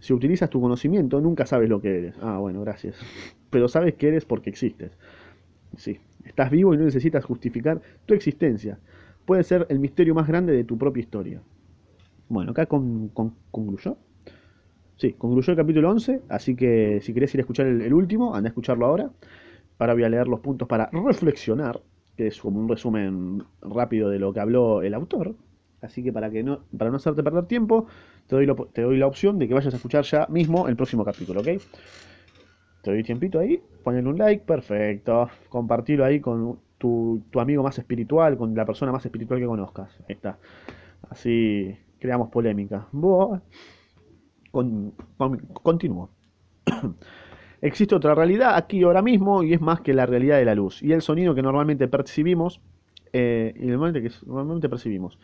Si 0.00 0.12
utilizas 0.12 0.50
tu 0.50 0.60
conocimiento, 0.60 1.20
nunca 1.20 1.46
sabes 1.46 1.68
lo 1.68 1.80
que 1.80 1.98
eres. 1.98 2.16
Ah, 2.20 2.38
bueno, 2.38 2.60
gracias. 2.62 2.96
Pero 3.50 3.68
sabes 3.68 3.94
que 3.94 4.08
eres 4.08 4.24
porque 4.24 4.50
existes. 4.50 4.90
Sí, 5.76 6.00
estás 6.24 6.50
vivo 6.50 6.74
y 6.74 6.76
no 6.76 6.84
necesitas 6.84 7.24
justificar 7.24 7.80
tu 8.06 8.14
existencia. 8.14 8.78
Puede 9.24 9.44
ser 9.44 9.66
el 9.68 9.78
misterio 9.78 10.14
más 10.14 10.26
grande 10.26 10.52
de 10.52 10.64
tu 10.64 10.76
propia 10.76 11.00
historia. 11.00 11.40
Bueno, 12.28 12.52
acá 12.52 12.66
con, 12.66 13.08
concluyó. 13.08 13.96
Sí, 14.96 15.12
concluyó 15.14 15.50
el 15.50 15.56
capítulo 15.56 15.90
11, 15.90 16.22
así 16.28 16.54
que 16.54 17.00
si 17.02 17.12
querés 17.12 17.34
ir 17.34 17.40
a 17.40 17.42
escuchar 17.42 17.66
el, 17.66 17.92
último, 17.92 18.34
anda 18.34 18.48
a 18.48 18.50
escucharlo 18.50 18.86
ahora. 18.86 19.10
Ahora 19.78 19.94
voy 19.94 20.04
a 20.04 20.08
leer 20.08 20.28
los 20.28 20.40
puntos 20.40 20.68
para 20.68 20.88
reflexionar, 20.92 21.80
que 22.16 22.28
es 22.28 22.40
como 22.40 22.60
un 22.60 22.68
resumen 22.68 23.42
rápido 23.60 24.08
de 24.08 24.18
lo 24.18 24.32
que 24.32 24.40
habló 24.40 24.82
el 24.82 24.94
autor. 24.94 25.34
Así 25.82 26.02
que 26.02 26.12
para, 26.12 26.30
que 26.30 26.42
no, 26.42 26.60
para 26.76 26.90
no 26.90 26.96
hacerte 26.96 27.22
perder 27.22 27.46
tiempo, 27.46 27.86
te 28.26 28.36
doy, 28.36 28.96
la 28.96 29.06
opción 29.06 29.38
de 29.38 29.46
que 29.46 29.54
vayas 29.54 29.74
a 29.74 29.76
escuchar 29.76 30.04
ya 30.04 30.26
mismo 30.30 30.68
el 30.68 30.76
próximo 30.76 31.04
capítulo, 31.04 31.40
¿ok? 31.40 31.48
Te 32.82 32.90
doy 32.90 33.02
tiempito 33.02 33.38
ahí, 33.38 33.62
ponle 33.82 34.00
un 34.00 34.16
like, 34.16 34.44
perfecto. 34.44 35.28
Compartilo 35.48 36.04
ahí 36.04 36.20
con 36.20 36.58
tu, 36.78 37.22
amigo 37.34 37.62
más 37.62 37.78
espiritual, 37.78 38.36
con 38.36 38.54
la 38.54 38.64
persona 38.64 38.92
más 38.92 39.04
espiritual 39.04 39.40
que 39.40 39.46
conozcas. 39.46 39.90
Ahí 40.08 40.14
está. 40.14 40.38
Así 41.10 41.76
creamos 41.98 42.30
polémica. 42.30 42.86
Con, 44.50 44.92
continúo. 45.62 46.10
Existe 47.60 47.94
otra 47.94 48.14
realidad 48.14 48.56
aquí 48.56 48.82
ahora 48.82 49.02
mismo 49.02 49.42
y 49.42 49.54
es 49.54 49.60
más 49.60 49.80
que 49.80 49.94
la 49.94 50.06
realidad 50.06 50.36
de 50.36 50.44
la 50.44 50.54
luz 50.54 50.82
y 50.82 50.92
el 50.92 51.00
sonido 51.02 51.34
que 51.34 51.42
normalmente 51.42 51.88
percibimos 51.88 52.60
eh, 53.14 53.54
que 53.56 54.10
normalmente 54.26 54.68
percibimos. 54.68 55.18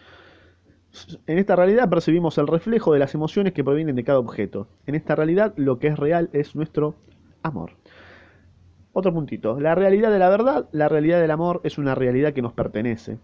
En 1.27 1.39
esta 1.39 1.57
realidad 1.57 1.89
percibimos 1.89 2.39
el 2.39 2.47
reflejo 2.47 2.93
de 2.93 3.01
las 3.01 3.15
emociones 3.15 3.53
que 3.53 3.65
provienen 3.65 3.97
de 3.97 4.05
cada 4.05 4.19
objeto. 4.19 4.69
En 4.87 4.95
esta 4.95 5.15
realidad 5.17 5.55
lo 5.57 5.79
que 5.79 5.89
es 5.89 5.99
real 5.99 6.31
es 6.33 6.55
nuestro 6.55 6.95
amor. 7.43 7.73
Otro 8.93 9.13
puntito. 9.13 9.61
La 9.61 9.75
realidad 9.75 10.11
de 10.11 10.19
la 10.19 10.29
verdad, 10.29 10.69
la 10.73 10.89
realidad 10.89 11.21
del 11.21 11.31
amor 11.31 11.61
es 11.65 11.79
una 11.79 11.95
realidad 11.95 12.33
que 12.33 12.43
nos 12.43 12.53
pertenece. 12.53 13.19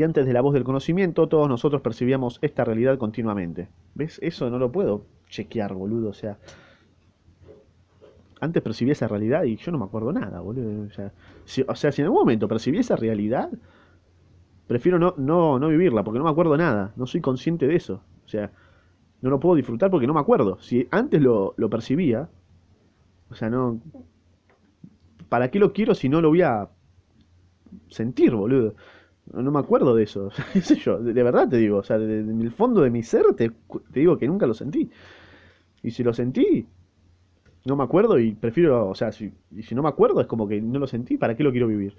Antes 0.00 0.24
de 0.24 0.32
la 0.32 0.40
voz 0.40 0.54
del 0.54 0.64
conocimiento, 0.64 1.28
todos 1.28 1.48
nosotros 1.48 1.82
percibíamos 1.82 2.38
esta 2.40 2.64
realidad 2.64 2.96
continuamente. 2.96 3.68
¿Ves? 3.94 4.18
Eso 4.22 4.48
no 4.48 4.58
lo 4.58 4.72
puedo 4.72 5.04
chequear, 5.28 5.74
boludo. 5.74 6.08
O 6.08 6.14
sea, 6.14 6.38
antes 8.40 8.62
percibí 8.62 8.90
esa 8.90 9.06
realidad 9.06 9.44
y 9.44 9.56
yo 9.56 9.70
no 9.70 9.78
me 9.78 9.84
acuerdo 9.84 10.12
nada, 10.12 10.40
boludo. 10.40 10.86
O 10.86 10.90
sea, 10.90 11.12
si, 11.44 11.62
o 11.68 11.74
sea, 11.74 11.92
si 11.92 12.00
en 12.00 12.06
algún 12.06 12.20
momento 12.20 12.48
percibí 12.48 12.78
esa 12.78 12.96
realidad, 12.96 13.50
prefiero 14.66 14.98
no, 14.98 15.14
no, 15.18 15.58
no 15.58 15.68
vivirla 15.68 16.02
porque 16.02 16.18
no 16.18 16.24
me 16.24 16.30
acuerdo 16.30 16.56
nada. 16.56 16.92
No 16.96 17.06
soy 17.06 17.20
consciente 17.20 17.66
de 17.66 17.76
eso. 17.76 18.00
O 18.24 18.28
sea, 18.28 18.50
no 19.20 19.30
lo 19.30 19.40
puedo 19.40 19.56
disfrutar 19.56 19.90
porque 19.90 20.06
no 20.06 20.14
me 20.14 20.20
acuerdo. 20.20 20.58
Si 20.60 20.88
antes 20.90 21.20
lo, 21.20 21.54
lo 21.58 21.68
percibía, 21.68 22.30
o 23.30 23.34
sea, 23.34 23.50
no. 23.50 23.80
¿Para 25.28 25.50
qué 25.50 25.58
lo 25.58 25.72
quiero 25.72 25.94
si 25.94 26.08
no 26.08 26.20
lo 26.20 26.30
voy 26.30 26.42
a 26.42 26.68
sentir, 27.88 28.34
boludo? 28.34 28.74
No, 29.32 29.50
me 29.50 29.58
acuerdo 29.58 29.94
de 29.94 30.04
eso. 30.04 30.30
¿Qué 30.52 30.60
sé 30.60 30.76
yo? 30.76 30.98
De, 30.98 31.22
verdad 31.22 31.48
te 31.48 31.56
digo. 31.56 31.78
O 31.78 31.82
sea, 31.82 31.96
en 31.96 32.40
el 32.40 32.50
fondo 32.52 32.82
de 32.82 32.90
mi 32.90 33.02
ser 33.02 33.24
te, 33.34 33.50
te 33.92 34.00
digo 34.00 34.18
que 34.18 34.26
nunca 34.26 34.46
lo 34.46 34.54
sentí. 34.54 34.90
Y 35.82 35.90
si 35.90 36.02
lo 36.02 36.12
sentí, 36.12 36.66
no 37.64 37.76
me 37.76 37.84
acuerdo 37.84 38.18
y 38.18 38.32
prefiero, 38.32 38.88
o 38.88 38.94
sea, 38.94 39.12
si, 39.12 39.32
si 39.62 39.74
no 39.74 39.82
me 39.82 39.88
acuerdo 39.88 40.20
es 40.20 40.26
como 40.26 40.48
que 40.48 40.60
no 40.60 40.78
lo 40.78 40.86
sentí, 40.86 41.16
¿para 41.18 41.36
qué 41.36 41.42
lo 41.42 41.50
quiero 41.52 41.66
vivir? 41.66 41.96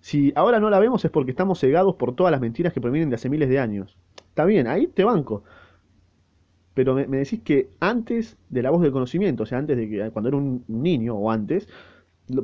Si 0.00 0.32
ahora 0.36 0.60
no 0.60 0.70
la 0.70 0.78
vemos 0.78 1.04
es 1.04 1.10
porque 1.10 1.30
estamos 1.30 1.60
cegados 1.60 1.96
por 1.96 2.14
todas 2.14 2.30
las 2.30 2.40
mentiras 2.40 2.72
que 2.72 2.80
provienen 2.80 3.10
de 3.10 3.16
hace 3.16 3.28
miles 3.28 3.48
de 3.48 3.58
años. 3.58 3.96
Está 4.28 4.44
bien, 4.44 4.66
ahí 4.66 4.86
te 4.86 5.04
banco 5.04 5.44
pero 6.78 6.94
me, 6.94 7.08
decís 7.08 7.40
que 7.40 7.70
antes 7.80 8.36
de 8.50 8.62
la 8.62 8.70
voz 8.70 8.82
del 8.82 8.92
conocimiento, 8.92 9.42
o 9.42 9.46
sea, 9.46 9.58
antes 9.58 9.76
de 9.76 9.88
que 9.88 10.10
cuando 10.12 10.28
era 10.28 10.36
un 10.36 10.62
niño 10.68 11.16
o 11.16 11.28
antes, 11.28 11.68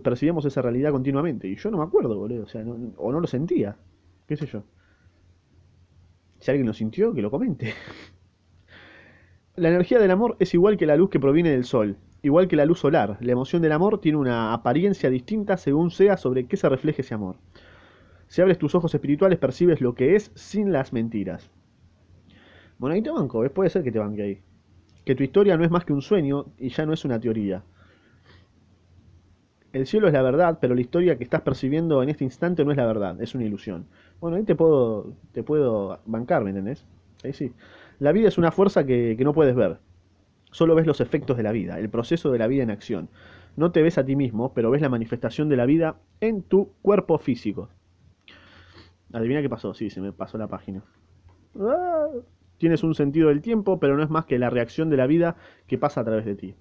percibíamos 0.03 0.45
esa 0.45 0.63
realidad 0.63 0.93
continuamente. 0.93 1.49
Y 1.49 1.57
yo 1.57 1.71
no 1.71 1.79
me 1.79 1.85
acuerdo, 1.85 2.17
boludo, 2.17 2.45
o 2.45 2.49
sea, 2.49 2.63
o 2.97 3.13
no 3.13 3.21
lo 3.21 3.27
sentía, 3.27 3.77
qué 4.27 4.37
sé 4.37 4.47
yo. 4.47 4.63
Si 6.41 6.51
alguien 6.51 6.67
lo 6.67 6.75
sintió, 6.75 7.15
que 7.15 7.23
lo 7.23 7.31
comente. 7.31 7.73
La 9.57 9.69
energía 9.69 10.01
del 10.01 10.11
amor 10.11 10.37
es 10.41 10.53
igual 10.53 10.77
que 10.77 10.85
la 10.85 10.97
luz 10.97 11.11
que 11.11 11.21
proviene 11.21 11.51
del 11.51 11.63
sol, 11.63 11.97
igual 12.23 12.49
que 12.49 12.57
la 12.57 12.67
luz 12.67 12.81
solar. 12.81 13.19
La 13.21 13.31
emoción 13.31 13.63
del 13.63 13.71
amor 13.71 14.01
tiene 14.01 14.19
una 14.19 14.53
apariencia 14.53 15.11
distinta 15.11 15.57
según 15.57 15.93
sea 15.93 16.17
sobre 16.17 16.49
qué 16.49 16.57
se 16.57 16.69
refleje 16.69 17.03
ese 17.03 17.15
amor. 17.15 17.37
Si 18.27 18.43
abres 18.43 18.59
tus 18.59 18.75
ojos 18.75 18.93
espirituales 18.93 19.39
percibes 19.39 19.81
lo 19.81 19.95
que 19.95 20.17
es 20.17 20.33
sin 20.35 20.73
las 20.73 20.93
mentiras. 20.93 21.53
Bueno, 22.79 22.95
ahí 22.95 23.03
te 23.03 23.11
banco, 23.11 23.49
puede 23.51 23.71
ser 23.71 23.85
que 23.85 23.93
te 23.93 24.01
banque 24.01 24.23
ahí. 24.23 24.43
Que 25.05 25.15
tu 25.15 25.23
historia 25.23 25.57
no 25.57 25.65
es 25.65 25.71
más 25.71 25.85
que 25.85 25.93
un 25.93 26.03
sueño 26.03 26.47
y 26.59 26.71
ya 26.71 26.85
no 26.85 26.93
es 26.93 27.05
una 27.05 27.21
teoría. 27.21 27.63
El 29.75 29.89
cielo 29.89 30.07
es 30.07 30.13
la 30.13 30.23
verdad, 30.23 30.59
pero 30.61 30.77
la 30.77 30.81
historia 30.81 31.19
que 31.19 31.25
estás 31.25 31.41
percibiendo 31.43 32.01
en 32.01 32.09
este 32.09 32.23
instante 32.23 32.65
no 32.65 32.71
es 32.71 32.77
la 32.77 32.87
verdad, 32.87 33.21
es 33.21 33.35
una 33.35 33.43
ilusión. 33.43 33.87
Bueno, 34.21 34.37
ahí 34.37 34.45
te 34.45 34.55
puedo, 34.55 35.15
te 35.33 35.43
puedo 35.43 35.99
bancar, 36.07 36.45
¿me 36.45 36.51
entendés? 36.51 36.87
Ahí 37.25 37.33
sí. 37.33 37.53
La 37.99 38.13
vida 38.13 38.29
es 38.29 38.39
una 38.39 38.53
fuerza 38.53 38.87
que, 38.87 39.17
que 39.19 39.25
no 39.25 39.35
puedes 39.35 39.57
ver. 39.57 39.79
Solo 40.53 40.77
ves 40.77 40.87
los 40.87 41.01
efectos 41.01 41.37
de 41.37 41.43
la 41.43 41.51
vida, 41.51 41.81
el 41.81 41.91
proceso 41.91 42.31
de 42.31 42.39
la 42.39 42.47
vida 42.47 42.63
en 42.63 42.71
acción. 42.71 43.09
No 43.57 43.73
te 43.73 43.83
ves 43.83 43.99
a 43.99 44.05
ti 44.05 44.15
mismo, 44.15 44.55
pero 44.55 44.71
ves 44.71 44.81
la 44.81 44.89
manifestación 44.89 45.49
de 45.49 45.57
la 45.57 45.67
vida 45.67 45.97
en 46.21 46.43
tu 46.43 46.71
cuerpo 46.81 47.19
físico. 47.19 47.69
Adivina 49.13 49.43
qué 49.43 49.51
pasó, 49.51 49.75
sí, 49.75 49.91
se 49.91 50.01
me 50.01 50.13
pasó 50.13 50.39
la 50.39 50.47
página. 50.47 50.85
¡Ah! 51.59 52.07
Tienes 52.59 52.83
un 52.83 52.95
sentido 52.95 53.29
del 53.29 53.41
tiempo, 53.41 53.79
pero 53.79 53.97
no 53.97 54.03
es 54.03 54.11
más 54.11 54.27
que 54.27 54.39
la 54.39 54.51
reacción 54.51 54.91
de 54.91 54.97
la 54.97 55.07
vida 55.07 55.37
que 55.67 55.79
pasa 55.79 56.01
a 56.01 56.05
través 56.05 56.25
de 56.25 56.35
ti. 56.35 56.55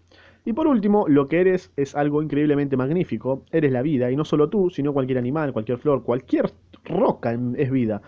Y 0.45 0.53
por 0.53 0.67
último, 0.67 1.06
lo 1.08 1.27
que 1.27 1.39
eres 1.39 1.71
es 1.77 1.95
algo 1.95 2.21
increíblemente 2.21 2.75
magnífico. 2.75 3.45
Eres 3.51 3.71
la 3.71 3.82
vida, 3.82 4.12
y 4.12 4.15
no 4.15 4.25
solo 4.25 4.49
tú, 4.49 4.69
sino 4.69 4.91
cualquier 4.91 5.17
animal, 5.17 5.53
cualquier 5.53 5.77
flor, 5.77 6.03
cualquier 6.03 6.51
roca 6.84 7.38
es 7.56 7.71
vida, 7.71 8.01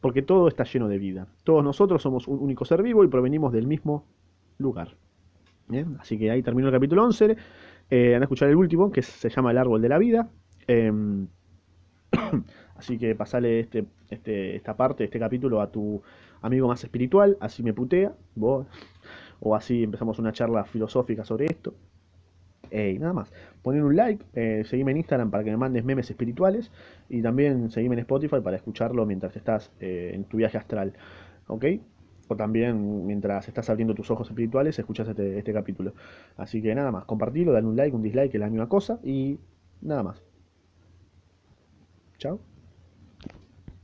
porque 0.00 0.22
todo 0.22 0.46
está 0.48 0.64
lleno 0.64 0.88
de 0.88 0.98
vida. 0.98 1.26
Todos 1.42 1.64
nosotros 1.64 2.00
somos 2.02 2.28
un 2.28 2.38
único 2.38 2.64
ser 2.64 2.82
vivo 2.82 3.02
y 3.02 3.08
provenimos 3.08 3.52
del 3.52 3.66
mismo 3.66 4.04
lugar. 4.58 4.96
Así 5.98 6.18
que 6.18 6.30
ahí 6.30 6.42
terminó 6.42 6.68
el 6.68 6.74
capítulo 6.74 7.04
11. 7.04 7.36
Eh, 7.90 8.14
a 8.14 8.18
escuchar 8.18 8.48
el 8.48 8.56
último, 8.56 8.90
que 8.92 9.02
se 9.02 9.28
llama 9.28 9.50
El 9.50 9.58
árbol 9.58 9.82
de 9.82 9.88
la 9.88 9.98
vida. 9.98 10.30
Em, 10.66 11.26
así 12.76 12.98
que 12.98 13.14
pasale 13.14 13.60
este, 13.60 13.86
este, 14.08 14.56
esta 14.56 14.76
parte, 14.76 15.04
este 15.04 15.18
capítulo 15.18 15.60
a 15.60 15.70
tu 15.70 16.00
amigo 16.42 16.68
más 16.68 16.82
espiritual, 16.84 17.36
así 17.40 17.62
me 17.62 17.72
putea, 17.74 18.14
vos, 18.34 18.66
o 19.40 19.54
así 19.54 19.82
empezamos 19.82 20.18
una 20.18 20.32
charla 20.32 20.64
filosófica 20.64 21.24
sobre 21.24 21.46
esto. 21.46 21.74
Y 22.70 22.98
nada 22.98 23.12
más. 23.12 23.32
Poner 23.62 23.82
un 23.82 23.96
like, 23.96 24.24
eh, 24.34 24.62
seguime 24.64 24.92
en 24.92 24.98
Instagram 24.98 25.30
para 25.30 25.44
que 25.44 25.50
me 25.50 25.56
mandes 25.56 25.84
memes 25.84 26.08
espirituales 26.08 26.70
y 27.08 27.20
también 27.20 27.70
seguime 27.70 27.94
en 27.94 28.00
Spotify 28.00 28.40
para 28.42 28.56
escucharlo 28.56 29.04
mientras 29.06 29.36
estás 29.36 29.72
eh, 29.80 30.12
en 30.14 30.24
tu 30.24 30.36
viaje 30.36 30.56
astral. 30.56 30.94
¿Ok? 31.46 31.64
O 32.28 32.36
también 32.36 33.06
mientras 33.06 33.48
estás 33.48 33.68
abriendo 33.70 33.94
tus 33.94 34.10
ojos 34.10 34.28
espirituales, 34.28 34.78
escuchas 34.78 35.08
este, 35.08 35.38
este 35.38 35.52
capítulo. 35.52 35.94
Así 36.36 36.62
que 36.62 36.74
nada 36.74 36.92
más, 36.92 37.04
compartilo, 37.04 37.52
dale 37.52 37.66
un 37.66 37.76
like, 37.76 37.94
un 37.94 38.02
dislike, 38.02 38.34
es 38.34 38.40
la 38.40 38.48
misma 38.48 38.68
cosa 38.68 39.00
y 39.02 39.38
nada 39.82 40.04
más. 40.04 40.22
Chao. 42.18 42.49